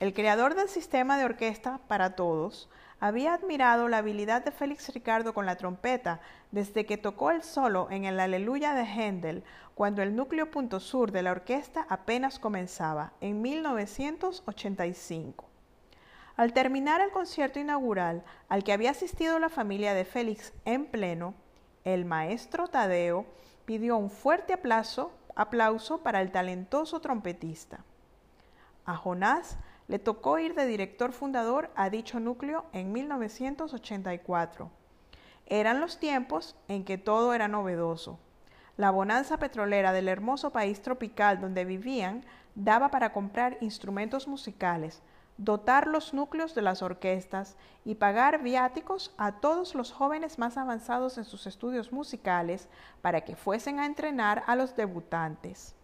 el 0.00 0.12
creador 0.12 0.54
del 0.54 0.68
sistema 0.68 1.16
de 1.16 1.24
orquesta 1.24 1.80
para 1.88 2.16
todos, 2.16 2.68
había 3.00 3.34
admirado 3.34 3.88
la 3.88 3.98
habilidad 3.98 4.44
de 4.44 4.50
Félix 4.50 4.92
Ricardo 4.94 5.34
con 5.34 5.46
la 5.46 5.56
trompeta 5.56 6.20
desde 6.52 6.86
que 6.86 6.96
tocó 6.96 7.30
el 7.30 7.42
solo 7.42 7.88
en 7.90 8.04
el 8.04 8.18
Aleluya 8.18 8.74
de 8.74 8.84
Händel, 8.84 9.44
cuando 9.74 10.02
el 10.02 10.16
núcleo 10.16 10.50
punto 10.50 10.80
sur 10.80 11.12
de 11.12 11.22
la 11.22 11.32
orquesta 11.32 11.86
apenas 11.88 12.38
comenzaba, 12.38 13.12
en 13.20 13.42
1985. 13.42 15.44
Al 16.36 16.52
terminar 16.52 17.00
el 17.00 17.10
concierto 17.10 17.60
inaugural, 17.60 18.24
al 18.48 18.64
que 18.64 18.72
había 18.72 18.90
asistido 18.90 19.38
la 19.38 19.48
familia 19.48 19.94
de 19.94 20.04
Félix 20.04 20.52
en 20.64 20.86
pleno, 20.86 21.34
el 21.84 22.04
maestro 22.04 22.68
Tadeo 22.68 23.26
pidió 23.66 23.96
un 23.96 24.10
fuerte 24.10 24.52
aplauso, 24.52 25.12
aplauso 25.36 25.98
para 25.98 26.20
el 26.20 26.32
talentoso 26.32 27.00
trompetista. 27.00 27.84
A 28.84 28.96
Jonás 28.96 29.58
le 29.88 29.98
tocó 29.98 30.38
ir 30.38 30.54
de 30.54 30.66
director 30.66 31.12
fundador 31.12 31.70
a 31.76 31.90
dicho 31.90 32.20
núcleo 32.20 32.64
en 32.72 32.92
1984. 32.92 34.70
Eran 35.46 35.80
los 35.80 35.98
tiempos 35.98 36.56
en 36.68 36.84
que 36.84 36.96
todo 36.96 37.34
era 37.34 37.48
novedoso. 37.48 38.18
La 38.76 38.90
bonanza 38.90 39.36
petrolera 39.38 39.92
del 39.92 40.08
hermoso 40.08 40.50
país 40.50 40.80
tropical 40.82 41.40
donde 41.40 41.64
vivían 41.64 42.24
daba 42.54 42.90
para 42.90 43.12
comprar 43.12 43.58
instrumentos 43.60 44.26
musicales, 44.26 45.02
dotar 45.36 45.86
los 45.86 46.14
núcleos 46.14 46.54
de 46.54 46.62
las 46.62 46.82
orquestas 46.82 47.56
y 47.84 47.96
pagar 47.96 48.42
viáticos 48.42 49.12
a 49.18 49.32
todos 49.32 49.74
los 49.74 49.92
jóvenes 49.92 50.38
más 50.38 50.56
avanzados 50.56 51.18
en 51.18 51.24
sus 51.24 51.46
estudios 51.46 51.92
musicales 51.92 52.68
para 53.02 53.22
que 53.22 53.36
fuesen 53.36 53.80
a 53.80 53.86
entrenar 53.86 54.44
a 54.46 54.56
los 54.56 54.74
debutantes. 54.76 55.74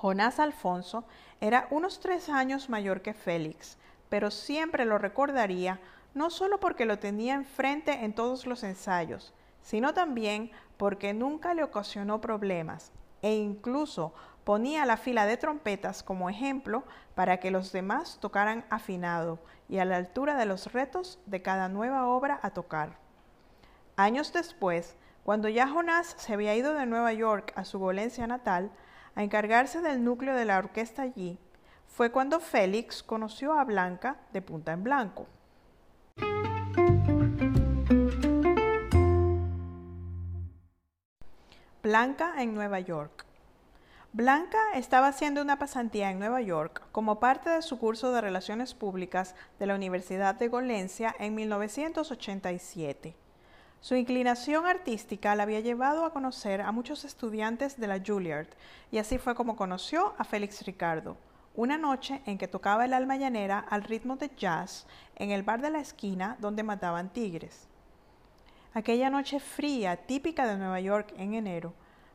Jonás 0.00 0.40
Alfonso 0.40 1.04
era 1.42 1.66
unos 1.68 2.00
tres 2.00 2.30
años 2.30 2.70
mayor 2.70 3.02
que 3.02 3.12
Félix, 3.12 3.76
pero 4.08 4.30
siempre 4.30 4.86
lo 4.86 4.96
recordaría 4.96 5.78
no 6.14 6.30
solo 6.30 6.58
porque 6.58 6.86
lo 6.86 6.98
tenía 6.98 7.34
enfrente 7.34 8.02
en 8.02 8.14
todos 8.14 8.46
los 8.46 8.62
ensayos, 8.62 9.34
sino 9.60 9.92
también 9.92 10.52
porque 10.78 11.12
nunca 11.12 11.52
le 11.52 11.62
ocasionó 11.62 12.18
problemas 12.22 12.92
e 13.20 13.34
incluso 13.34 14.14
ponía 14.44 14.86
la 14.86 14.96
fila 14.96 15.26
de 15.26 15.36
trompetas 15.36 16.02
como 16.02 16.30
ejemplo 16.30 16.84
para 17.14 17.36
que 17.36 17.50
los 17.50 17.70
demás 17.70 18.16
tocaran 18.22 18.64
afinado 18.70 19.38
y 19.68 19.80
a 19.80 19.84
la 19.84 19.96
altura 19.96 20.34
de 20.36 20.46
los 20.46 20.72
retos 20.72 21.18
de 21.26 21.42
cada 21.42 21.68
nueva 21.68 22.06
obra 22.06 22.40
a 22.42 22.52
tocar. 22.52 22.96
Años 23.96 24.32
después, 24.32 24.96
cuando 25.24 25.50
ya 25.50 25.68
Jonás 25.68 26.14
se 26.16 26.32
había 26.32 26.56
ido 26.56 26.72
de 26.72 26.86
Nueva 26.86 27.12
York 27.12 27.52
a 27.54 27.66
su 27.66 27.78
Golencia 27.78 28.26
natal, 28.26 28.70
a 29.14 29.22
encargarse 29.22 29.80
del 29.80 30.04
núcleo 30.04 30.34
de 30.34 30.44
la 30.44 30.58
orquesta 30.58 31.02
allí, 31.02 31.38
fue 31.86 32.10
cuando 32.10 32.40
Félix 32.40 33.02
conoció 33.02 33.52
a 33.52 33.64
Blanca 33.64 34.16
de 34.32 34.42
Punta 34.42 34.72
en 34.72 34.84
Blanco. 34.84 35.26
Blanca 41.82 42.34
en 42.42 42.54
Nueva 42.54 42.78
York. 42.80 43.24
Blanca 44.12 44.58
estaba 44.74 45.08
haciendo 45.08 45.40
una 45.40 45.58
pasantía 45.58 46.10
en 46.10 46.18
Nueva 46.18 46.40
York 46.40 46.82
como 46.92 47.20
parte 47.20 47.48
de 47.48 47.62
su 47.62 47.78
curso 47.78 48.12
de 48.12 48.20
Relaciones 48.20 48.74
Públicas 48.74 49.34
de 49.58 49.66
la 49.66 49.74
Universidad 49.74 50.34
de 50.34 50.48
Golencia 50.48 51.14
en 51.18 51.34
1987. 51.34 53.16
Su 53.82 53.94
inclinación 53.94 54.66
artística 54.66 55.34
la 55.34 55.44
había 55.44 55.60
llevado 55.60 56.04
a 56.04 56.12
conocer 56.12 56.60
a 56.60 56.70
muchos 56.70 57.06
estudiantes 57.06 57.80
de 57.80 57.86
la 57.86 57.98
Juilliard 57.98 58.48
y 58.92 58.98
así 58.98 59.16
fue 59.16 59.34
como 59.34 59.56
conoció 59.56 60.14
a 60.18 60.24
Félix 60.24 60.66
Ricardo, 60.66 61.16
una 61.54 61.78
noche 61.78 62.20
en 62.26 62.36
que 62.36 62.46
tocaba 62.46 62.84
el 62.84 62.92
alma 62.92 63.16
llanera 63.16 63.58
al 63.58 63.82
ritmo 63.82 64.16
de 64.16 64.30
jazz 64.36 64.86
en 65.16 65.30
el 65.30 65.42
bar 65.42 65.62
de 65.62 65.70
la 65.70 65.80
esquina 65.80 66.36
donde 66.40 66.62
mataban 66.62 67.10
tigres. 67.10 67.68
Aquella 68.74 69.08
noche 69.08 69.40
fría, 69.40 69.96
típica 69.96 70.46
de 70.46 70.58
Nueva 70.58 70.80
York 70.80 71.14
en 71.16 71.32
enero, 71.32 71.72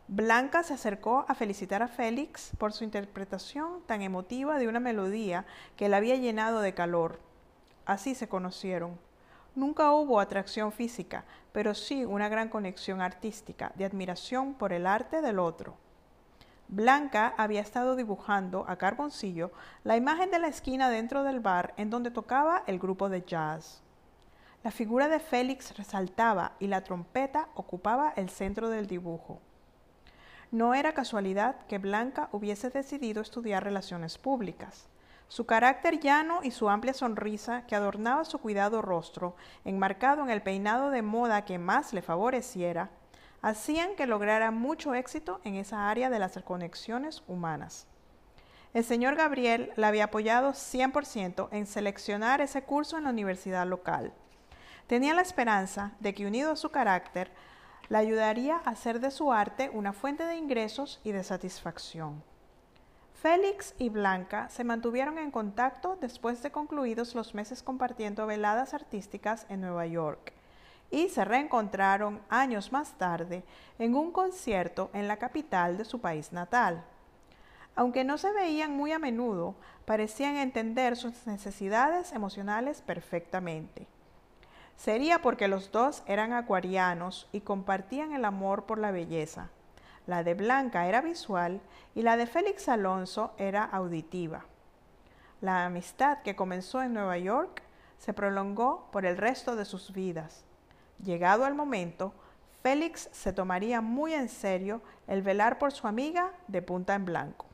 Blanca 0.08 0.62
se 0.62 0.76
acercó 0.76 1.26
a 1.28 1.34
felicitar 1.34 1.82
a 1.82 1.88
Félix 1.88 2.52
por 2.60 2.74
su 2.74 2.84
interpretación 2.84 3.82
tan 3.88 4.04
emotiva 4.04 4.60
de 4.60 4.68
una 4.68 4.80
melodía 4.80 5.46
que 5.78 5.90
la 5.90 5.98
había 5.98 6.16
llenado 6.16 6.60
de 6.60 6.76
calor. 6.76 7.20
Así 7.88 8.14
se 8.14 8.30
conocieron. 8.30 9.00
Nunca 9.56 9.94
hubo 9.94 10.20
atracción 10.20 10.72
física, 10.74 11.24
pero 11.54 11.74
sí 11.74 12.04
una 12.04 12.28
gran 12.28 12.50
conexión 12.50 13.02
artística, 13.02 13.72
de 13.76 13.86
admiración 13.86 14.54
por 14.54 14.74
el 14.74 14.86
arte 14.86 15.22
del 15.22 15.40
otro. 15.40 15.78
Blanca 16.68 17.34
había 17.38 17.62
estado 17.62 17.96
dibujando 17.96 18.66
a 18.68 18.76
carboncillo 18.76 19.52
la 19.84 19.96
imagen 19.96 20.30
de 20.32 20.40
la 20.40 20.48
esquina 20.48 20.90
dentro 20.90 21.24
del 21.24 21.40
bar 21.40 21.74
en 21.78 21.90
donde 21.90 22.12
tocaba 22.12 22.64
el 22.68 22.80
grupo 22.80 23.08
de 23.08 23.24
jazz. 23.24 23.82
La 24.64 24.72
figura 24.72 25.08
de 25.08 25.20
Félix 25.20 25.78
resaltaba 25.78 26.54
y 26.60 26.68
la 26.68 26.84
trompeta 26.84 27.50
ocupaba 27.54 28.14
el 28.16 28.30
centro 28.30 28.70
del 28.70 28.88
dibujo. 28.88 29.40
No 30.52 30.74
era 30.74 30.94
casualidad 30.94 31.56
que 31.68 31.78
Blanca 31.78 32.30
hubiese 32.32 32.72
decidido 32.72 33.22
estudiar 33.22 33.64
relaciones 33.64 34.18
públicas. 34.18 34.90
Su 35.28 35.46
carácter 35.46 36.00
llano 36.00 36.42
y 36.44 36.52
su 36.52 36.70
amplia 36.70 36.94
sonrisa 36.94 37.66
que 37.66 37.76
adornaba 37.76 38.26
su 38.26 38.40
cuidado 38.40 38.82
rostro, 38.82 39.36
enmarcado 39.64 40.24
en 40.24 40.30
el 40.30 40.42
peinado 40.42 40.92
de 40.92 41.02
moda 41.02 41.46
que 41.46 41.58
más 41.58 41.94
le 41.94 42.02
favoreciera, 42.02 42.92
hacían 43.42 43.96
que 43.96 44.08
lograra 44.08 44.52
mucho 44.52 44.94
éxito 44.94 45.42
en 45.44 45.56
esa 45.56 45.90
área 45.90 46.10
de 46.10 46.20
las 46.20 46.38
conexiones 46.44 47.24
humanas. 47.28 47.88
El 48.74 48.84
señor 48.84 49.16
Gabriel 49.16 49.72
la 49.76 49.88
había 49.88 50.06
apoyado 50.06 50.52
100% 50.52 51.50
en 51.52 51.66
seleccionar 51.66 52.42
ese 52.42 52.64
curso 52.64 52.98
en 52.98 53.06
la 53.06 53.10
universidad 53.10 53.66
local. 53.66 54.14
Tenía 54.88 55.14
la 55.14 55.22
esperanza 55.22 55.94
de 56.00 56.14
que 56.14 56.28
unido 56.28 56.52
a 56.52 56.56
su 56.56 56.70
carácter, 56.70 57.32
la 57.90 58.00
ayudaría 58.00 58.58
a 58.58 58.72
hacer 58.72 59.00
de 59.00 59.12
su 59.12 59.32
arte 59.32 59.70
una 59.72 59.94
fuente 59.94 60.24
de 60.26 60.36
ingresos 60.36 61.00
y 61.04 61.12
de 61.12 61.24
satisfacción. 61.24 62.24
Félix 63.26 63.74
y 63.80 63.90
Blanca 63.90 64.50
se 64.50 64.64
mantuvieron 64.64 65.18
en 65.18 65.32
contacto 65.32 65.98
después 66.00 66.44
de 66.44 66.52
concluidos 66.52 67.16
los 67.16 67.34
meses 67.34 67.64
compartiendo 67.64 68.28
veladas 68.28 68.76
artísticas 68.76 69.48
en 69.50 69.62
Nueva 69.62 69.88
York 69.88 70.32
y 70.92 71.10
se 71.10 71.26
reencontraron 71.26 72.22
años 72.30 72.72
más 72.72 73.00
tarde 73.00 73.44
en 73.80 73.96
un 73.96 74.12
concierto 74.12 74.92
en 74.94 75.08
la 75.08 75.18
capital 75.18 75.76
de 75.76 75.86
su 75.86 76.00
país 76.02 76.34
natal. 76.34 76.84
Aunque 77.76 78.04
no 78.04 78.20
se 78.20 78.32
veían 78.32 78.78
muy 78.78 78.92
a 78.92 79.00
menudo, 79.00 79.56
parecían 79.86 80.36
entender 80.36 80.96
sus 80.96 81.26
necesidades 81.26 82.12
emocionales 82.12 82.82
perfectamente. 82.82 83.88
Sería 84.78 85.24
porque 85.24 85.48
los 85.48 85.72
dos 85.72 86.04
eran 86.06 86.32
acuarianos 86.32 87.28
y 87.32 87.42
compartían 87.42 88.14
el 88.14 88.24
amor 88.24 88.68
por 88.68 88.78
la 88.78 88.92
belleza, 88.92 89.50
la 90.08 90.24
de 90.24 90.34
Blanca 90.34 90.88
era 90.88 91.02
visual 91.02 91.62
y 91.96 92.02
la 92.02 92.18
de 92.18 92.28
Félix 92.28 92.70
Alonso 92.70 93.34
era 93.38 93.64
auditiva. 93.64 94.46
La 95.42 95.66
amistad 95.66 96.20
que 96.24 96.36
comenzó 96.36 96.82
en 96.82 96.94
Nueva 96.94 97.18
York 97.18 97.64
se 97.98 98.14
prolongó 98.14 98.90
por 98.92 99.06
el 99.06 99.18
resto 99.18 99.56
de 99.56 99.66
sus 99.66 99.92
vidas. 99.94 100.46
Llegado 101.04 101.48
el 101.48 101.56
momento, 101.56 102.14
Félix 102.62 103.10
se 103.12 103.34
tomaría 103.34 103.82
muy 103.82 104.14
en 104.14 104.30
serio 104.30 104.82
el 105.08 105.22
velar 105.22 105.60
por 105.60 105.72
su 105.72 105.88
amiga 105.88 106.32
de 106.48 106.62
punta 106.62 106.96
en 106.96 107.06
blanco. 107.06 107.46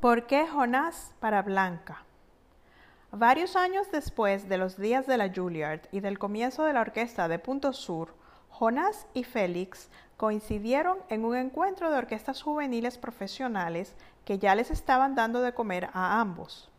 ¿Por 0.00 0.26
qué 0.26 0.46
Jonás 0.46 1.14
para 1.18 1.42
Blanca? 1.42 2.07
Varios 3.12 3.56
años 3.56 3.90
después 3.90 4.50
de 4.50 4.58
los 4.58 4.76
días 4.76 5.06
de 5.06 5.16
la 5.16 5.32
Juilliard 5.34 5.80
y 5.92 6.00
del 6.00 6.18
comienzo 6.18 6.64
de 6.64 6.74
la 6.74 6.82
orquesta 6.82 7.26
de 7.26 7.38
Punto 7.38 7.72
Sur, 7.72 8.14
Jonás 8.50 9.06
y 9.14 9.24
Félix 9.24 9.88
coincidieron 10.18 10.98
en 11.08 11.24
un 11.24 11.34
encuentro 11.34 11.90
de 11.90 11.96
orquestas 11.96 12.42
juveniles 12.42 12.98
profesionales 12.98 13.96
que 14.26 14.38
ya 14.38 14.54
les 14.54 14.70
estaban 14.70 15.14
dando 15.14 15.40
de 15.40 15.54
comer 15.54 15.88
a 15.94 16.20
ambos. 16.20 16.70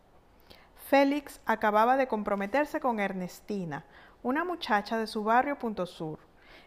Félix 0.75 1.41
acababa 1.47 1.97
de 1.97 2.07
comprometerse 2.07 2.79
con 2.79 2.99
Ernestina, 2.99 3.83
una 4.21 4.43
muchacha 4.43 4.99
de 4.99 5.07
su 5.07 5.23
barrio 5.23 5.57
Punto 5.57 5.87
Sur, 5.87 6.19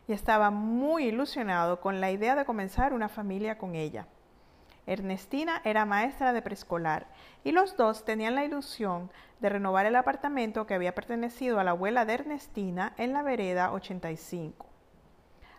y 0.08 0.12
estaba 0.12 0.50
muy 0.50 1.04
ilusionado 1.04 1.80
con 1.80 2.00
la 2.00 2.10
idea 2.10 2.34
de 2.34 2.44
comenzar 2.44 2.92
una 2.92 3.08
familia 3.08 3.58
con 3.58 3.76
ella. 3.76 4.08
Ernestina 4.86 5.62
era 5.64 5.84
maestra 5.84 6.32
de 6.32 6.42
preescolar 6.42 7.06
y 7.44 7.52
los 7.52 7.76
dos 7.76 8.04
tenían 8.04 8.34
la 8.34 8.44
ilusión 8.44 9.10
de 9.40 9.48
renovar 9.48 9.86
el 9.86 9.96
apartamento 9.96 10.66
que 10.66 10.74
había 10.74 10.94
pertenecido 10.94 11.60
a 11.60 11.64
la 11.64 11.72
abuela 11.72 12.04
de 12.04 12.14
Ernestina 12.14 12.92
en 12.96 13.12
la 13.12 13.22
vereda 13.22 13.72
85. 13.72 14.66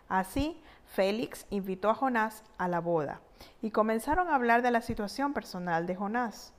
Así, 0.08 0.60
Félix 0.86 1.46
invitó 1.50 1.90
a 1.90 1.94
Jonás 1.94 2.44
a 2.58 2.68
la 2.68 2.80
boda 2.80 3.20
y 3.62 3.70
comenzaron 3.70 4.28
a 4.28 4.34
hablar 4.34 4.62
de 4.62 4.70
la 4.70 4.80
situación 4.80 5.32
personal 5.32 5.86
de 5.86 5.96
Jonás. 5.96 6.52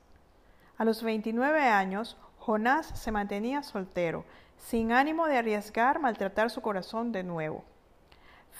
A 0.78 0.84
los 0.84 1.02
29 1.02 1.62
años, 1.62 2.16
Jonás 2.38 2.86
se 2.86 3.12
mantenía 3.12 3.62
soltero, 3.62 4.24
sin 4.58 4.92
ánimo 4.92 5.26
de 5.26 5.38
arriesgar 5.38 6.00
maltratar 6.00 6.50
su 6.50 6.60
corazón 6.60 7.12
de 7.12 7.22
nuevo. 7.22 7.64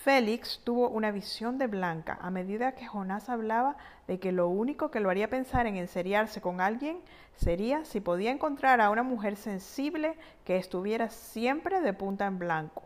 Félix 0.03 0.61
tuvo 0.63 0.91
una 0.91 1.11
visión 1.11 1.59
de 1.59 1.67
Blanca 1.67 2.19
a 2.21 2.31
medida 2.31 2.75
que 2.75 2.87
Jonás 2.87 3.29
hablaba 3.29 3.77
de 4.07 4.21
que 4.21 4.31
lo 4.31 4.47
único 4.47 4.91
que 4.91 5.01
lo 5.01 5.09
haría 5.11 5.31
pensar 5.31 5.67
en 5.67 5.77
enseriarse 5.77 6.41
con 6.41 6.61
alguien 6.61 7.01
sería 7.35 7.85
si 7.85 8.01
podía 8.01 8.31
encontrar 8.31 8.81
a 8.81 8.91
una 8.91 9.03
mujer 9.03 9.37
sensible 9.37 10.17
que 10.45 10.59
estuviera 10.59 11.09
siempre 11.09 11.81
de 11.81 11.93
punta 11.93 12.27
en 12.27 12.39
blanco. 12.39 12.83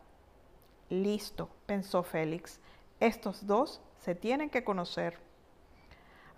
Listo, 0.88 1.50
pensó 1.66 2.04
Félix, 2.04 2.60
estos 3.00 3.46
dos 3.46 3.82
se 3.98 4.14
tienen 4.14 4.48
que 4.48 4.64
conocer. 4.64 5.18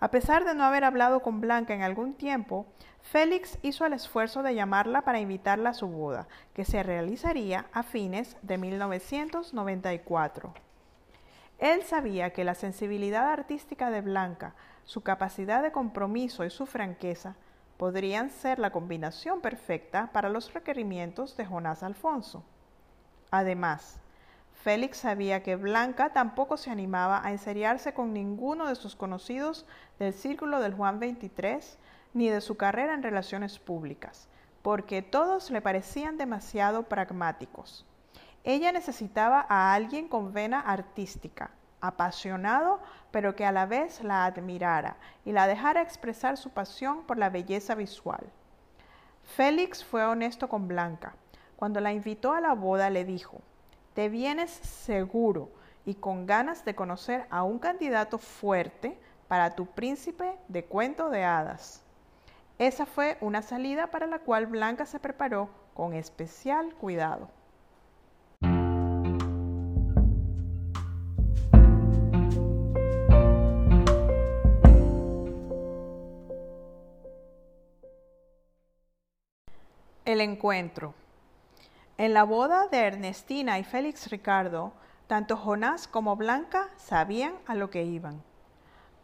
A 0.03 0.11
pesar 0.11 0.43
de 0.43 0.53
no 0.53 0.65
haber 0.65 0.83
hablado 0.83 1.21
con 1.21 1.39
Blanca 1.39 1.73
en 1.73 1.81
algún 1.81 2.13
tiempo, 2.13 2.65
Félix 2.99 3.57
hizo 3.61 3.85
el 3.85 3.93
esfuerzo 3.93 4.43
de 4.43 4.53
llamarla 4.53 5.03
para 5.03 5.21
invitarla 5.21 5.69
a 5.69 5.73
su 5.73 5.87
boda, 5.87 6.27
que 6.53 6.65
se 6.65 6.83
realizaría 6.83 7.67
a 7.71 7.83
fines 7.83 8.35
de 8.41 8.57
1994. 8.57 10.53
Él 11.57 11.83
sabía 11.83 12.31
que 12.33 12.43
la 12.43 12.53
sensibilidad 12.53 13.31
artística 13.31 13.91
de 13.91 14.01
Blanca, 14.01 14.55
su 14.83 15.03
capacidad 15.03 15.63
de 15.63 15.71
compromiso 15.71 16.43
y 16.43 16.49
su 16.49 16.65
franqueza 16.65 17.37
podrían 17.77 18.29
ser 18.29 18.59
la 18.59 18.71
combinación 18.73 19.39
perfecta 19.39 20.09
para 20.11 20.27
los 20.27 20.53
requerimientos 20.53 21.37
de 21.37 21.45
Jonás 21.45 21.81
Alfonso. 21.81 22.43
Además, 23.31 24.02
Félix 24.63 24.99
sabía 24.99 25.43
que 25.43 25.57
Blanca 25.57 26.13
tampoco 26.13 26.55
se 26.55 26.71
animaba 26.71 27.19
a 27.21 27.31
enseriarse 27.31 27.93
con 27.93 28.13
ninguno 28.13 28.65
de 28.65 28.75
sus 28.75 28.95
conocidos 28.95 29.65
del 29.99 30.13
círculo 30.13 30.61
del 30.61 30.73
Juan 30.73 31.01
23 31.01 31.77
ni 32.13 32.29
de 32.29 32.39
su 32.39 32.55
carrera 32.55 32.93
en 32.93 33.03
relaciones 33.03 33.59
públicas, 33.59 34.29
porque 34.61 35.01
todos 35.01 35.51
le 35.51 35.59
parecían 35.59 36.17
demasiado 36.17 36.83
pragmáticos. 36.83 37.85
Ella 38.45 38.71
necesitaba 38.71 39.45
a 39.49 39.73
alguien 39.73 40.07
con 40.07 40.31
vena 40.31 40.61
artística, 40.61 41.51
apasionado, 41.81 42.79
pero 43.11 43.35
que 43.35 43.45
a 43.45 43.51
la 43.51 43.65
vez 43.65 44.01
la 44.01 44.23
admirara 44.23 44.95
y 45.25 45.33
la 45.33 45.45
dejara 45.45 45.81
expresar 45.81 46.37
su 46.37 46.51
pasión 46.51 47.03
por 47.03 47.17
la 47.17 47.29
belleza 47.29 47.75
visual. 47.75 48.31
Félix 49.23 49.83
fue 49.83 50.05
honesto 50.05 50.47
con 50.47 50.69
Blanca. 50.69 51.15
Cuando 51.57 51.81
la 51.81 51.91
invitó 51.91 52.31
a 52.31 52.39
la 52.39 52.53
boda 52.53 52.89
le 52.89 53.03
dijo, 53.03 53.41
te 53.93 54.09
vienes 54.09 54.51
seguro 54.51 55.49
y 55.85 55.95
con 55.95 56.25
ganas 56.25 56.65
de 56.65 56.75
conocer 56.75 57.27
a 57.29 57.43
un 57.43 57.59
candidato 57.59 58.17
fuerte 58.17 58.97
para 59.27 59.55
tu 59.55 59.65
príncipe 59.65 60.35
de 60.47 60.65
cuento 60.65 61.09
de 61.09 61.23
hadas. 61.23 61.83
Esa 62.57 62.85
fue 62.85 63.17
una 63.21 63.41
salida 63.41 63.87
para 63.87 64.07
la 64.07 64.19
cual 64.19 64.47
Blanca 64.47 64.85
se 64.85 64.99
preparó 64.99 65.49
con 65.73 65.93
especial 65.93 66.73
cuidado. 66.75 67.29
El 80.05 80.21
encuentro. 80.21 80.93
En 81.95 82.15
la 82.15 82.23
boda 82.23 82.67
de 82.69 82.79
Ernestina 82.79 83.59
y 83.59 83.63
Félix 83.63 84.09
Ricardo, 84.09 84.73
tanto 85.05 85.37
Jonás 85.37 85.87
como 85.87 86.15
Blanca 86.15 86.69
sabían 86.75 87.35
a 87.45 87.53
lo 87.53 87.69
que 87.69 87.83
iban. 87.83 88.23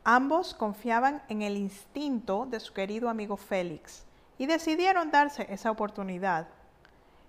Ambos 0.03 0.55
confiaban 0.55 1.21
en 1.29 1.43
el 1.43 1.55
instinto 1.55 2.47
de 2.47 2.59
su 2.59 2.73
querido 2.73 3.07
amigo 3.07 3.37
Félix 3.37 4.07
y 4.39 4.47
decidieron 4.47 5.11
darse 5.11 5.45
esa 5.53 5.69
oportunidad. 5.69 6.47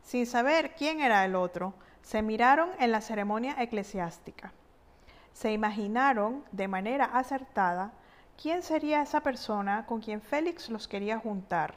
Sin 0.02 0.24
saber 0.24 0.74
quién 0.76 1.00
era 1.00 1.26
el 1.26 1.34
otro, 1.34 1.74
se 2.00 2.22
miraron 2.22 2.70
en 2.78 2.90
la 2.90 3.02
ceremonia 3.02 3.54
eclesiástica. 3.58 4.54
Se 5.34 5.52
imaginaron 5.52 6.42
de 6.52 6.68
manera 6.68 7.04
acertada 7.04 7.92
quién 8.40 8.62
sería 8.62 9.02
esa 9.02 9.20
persona 9.20 9.84
con 9.84 10.00
quien 10.00 10.22
Félix 10.22 10.70
los 10.70 10.88
quería 10.88 11.18
juntar. 11.18 11.74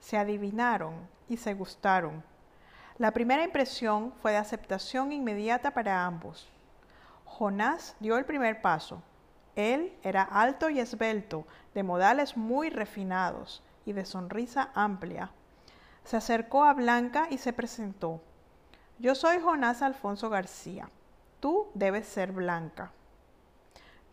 Se 0.00 0.18
adivinaron 0.18 0.94
y 1.28 1.36
se 1.36 1.54
gustaron 1.54 2.33
la 2.96 3.10
primera 3.10 3.42
impresión 3.42 4.12
fue 4.22 4.30
de 4.30 4.36
aceptación 4.36 5.10
inmediata 5.10 5.72
para 5.72 6.06
ambos. 6.06 6.48
Jonás 7.24 7.96
dio 7.98 8.16
el 8.16 8.24
primer 8.24 8.62
paso. 8.62 9.02
Él 9.56 9.92
era 10.04 10.22
alto 10.22 10.70
y 10.70 10.78
esbelto, 10.78 11.44
de 11.74 11.82
modales 11.82 12.36
muy 12.36 12.70
refinados 12.70 13.64
y 13.84 13.92
de 13.94 14.04
sonrisa 14.04 14.70
amplia. 14.74 15.32
Se 16.04 16.16
acercó 16.16 16.62
a 16.62 16.72
Blanca 16.72 17.26
y 17.30 17.38
se 17.38 17.52
presentó. 17.52 18.20
Yo 19.00 19.16
soy 19.16 19.40
Jonás 19.40 19.82
Alfonso 19.82 20.30
García. 20.30 20.88
Tú 21.40 21.66
debes 21.74 22.06
ser 22.06 22.30
Blanca. 22.30 22.92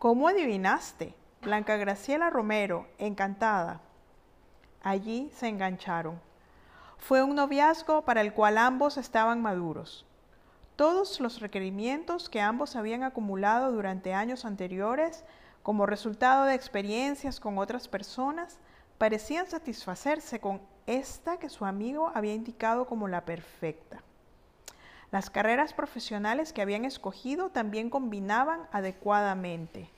¿Cómo 0.00 0.26
adivinaste? 0.26 1.14
Blanca 1.40 1.76
Graciela 1.76 2.30
Romero, 2.30 2.88
encantada. 2.98 3.80
Allí 4.82 5.30
se 5.36 5.46
engancharon. 5.46 6.31
Fue 7.02 7.20
un 7.20 7.34
noviazgo 7.34 8.02
para 8.02 8.20
el 8.20 8.32
cual 8.32 8.56
ambos 8.56 8.96
estaban 8.96 9.42
maduros. 9.42 10.06
Todos 10.76 11.18
los 11.18 11.40
requerimientos 11.40 12.28
que 12.28 12.40
ambos 12.40 12.76
habían 12.76 13.02
acumulado 13.02 13.72
durante 13.72 14.14
años 14.14 14.44
anteriores 14.44 15.24
como 15.64 15.86
resultado 15.86 16.44
de 16.44 16.54
experiencias 16.54 17.40
con 17.40 17.58
otras 17.58 17.88
personas 17.88 18.60
parecían 18.98 19.48
satisfacerse 19.48 20.38
con 20.38 20.60
esta 20.86 21.38
que 21.38 21.48
su 21.48 21.64
amigo 21.64 22.12
había 22.14 22.34
indicado 22.34 22.86
como 22.86 23.08
la 23.08 23.24
perfecta. 23.24 24.00
Las 25.10 25.28
carreras 25.28 25.74
profesionales 25.74 26.52
que 26.52 26.62
habían 26.62 26.84
escogido 26.84 27.50
también 27.50 27.90
combinaban 27.90 28.68
adecuadamente. 28.70 29.90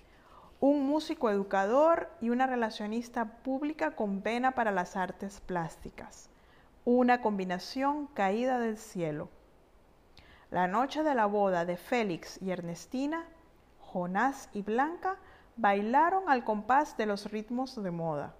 Un 0.58 0.86
músico 0.86 1.28
educador 1.28 2.08
y 2.22 2.30
una 2.30 2.46
relacionista 2.46 3.26
pública 3.26 3.90
con 3.90 4.22
pena 4.22 4.52
para 4.52 4.72
las 4.72 4.96
artes 4.96 5.42
plásticas 5.42 6.30
una 6.84 7.22
combinación 7.22 8.08
caída 8.08 8.58
del 8.58 8.76
cielo. 8.76 9.30
La 10.50 10.68
noche 10.68 11.02
de 11.02 11.14
la 11.14 11.24
boda 11.24 11.64
de 11.64 11.78
Félix 11.78 12.40
y 12.42 12.50
Ernestina, 12.50 13.24
Jonás 13.80 14.50
y 14.52 14.60
Blanca 14.60 15.16
bailaron 15.56 16.28
al 16.28 16.44
compás 16.44 16.96
de 16.98 17.06
los 17.06 17.30
ritmos 17.30 17.82
de 17.82 17.90
moda. 17.90 18.34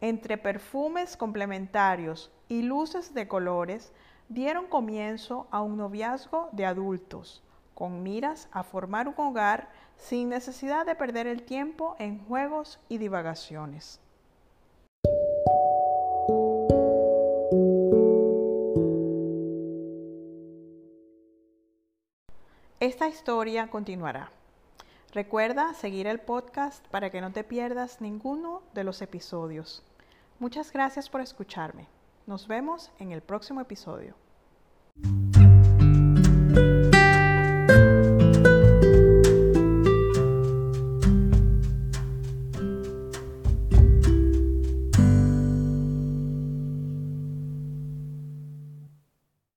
Entre 0.00 0.38
perfumes 0.38 1.18
complementarios 1.18 2.32
y 2.48 2.62
luces 2.62 3.12
de 3.12 3.28
colores, 3.28 3.92
dieron 4.28 4.66
comienzo 4.68 5.46
a 5.50 5.60
un 5.60 5.76
noviazgo 5.76 6.48
de 6.52 6.64
adultos, 6.64 7.42
con 7.74 8.02
miras 8.02 8.48
a 8.52 8.62
formar 8.62 9.06
un 9.06 9.14
hogar 9.18 9.68
sin 9.96 10.30
necesidad 10.30 10.86
de 10.86 10.94
perder 10.94 11.26
el 11.26 11.42
tiempo 11.42 11.94
en 11.98 12.24
juegos 12.24 12.80
y 12.88 12.96
divagaciones. 12.96 14.00
Historia 23.12 23.68
continuará. 23.68 24.30
Recuerda 25.12 25.74
seguir 25.74 26.06
el 26.06 26.18
podcast 26.18 26.86
para 26.88 27.10
que 27.10 27.20
no 27.20 27.30
te 27.30 27.44
pierdas 27.44 28.00
ninguno 28.00 28.62
de 28.72 28.84
los 28.84 29.02
episodios. 29.02 29.82
Muchas 30.38 30.72
gracias 30.72 31.10
por 31.10 31.20
escucharme. 31.20 31.86
Nos 32.26 32.48
vemos 32.48 32.90
en 32.98 33.12
el 33.12 33.20
próximo 33.20 33.60
episodio. 33.60 34.14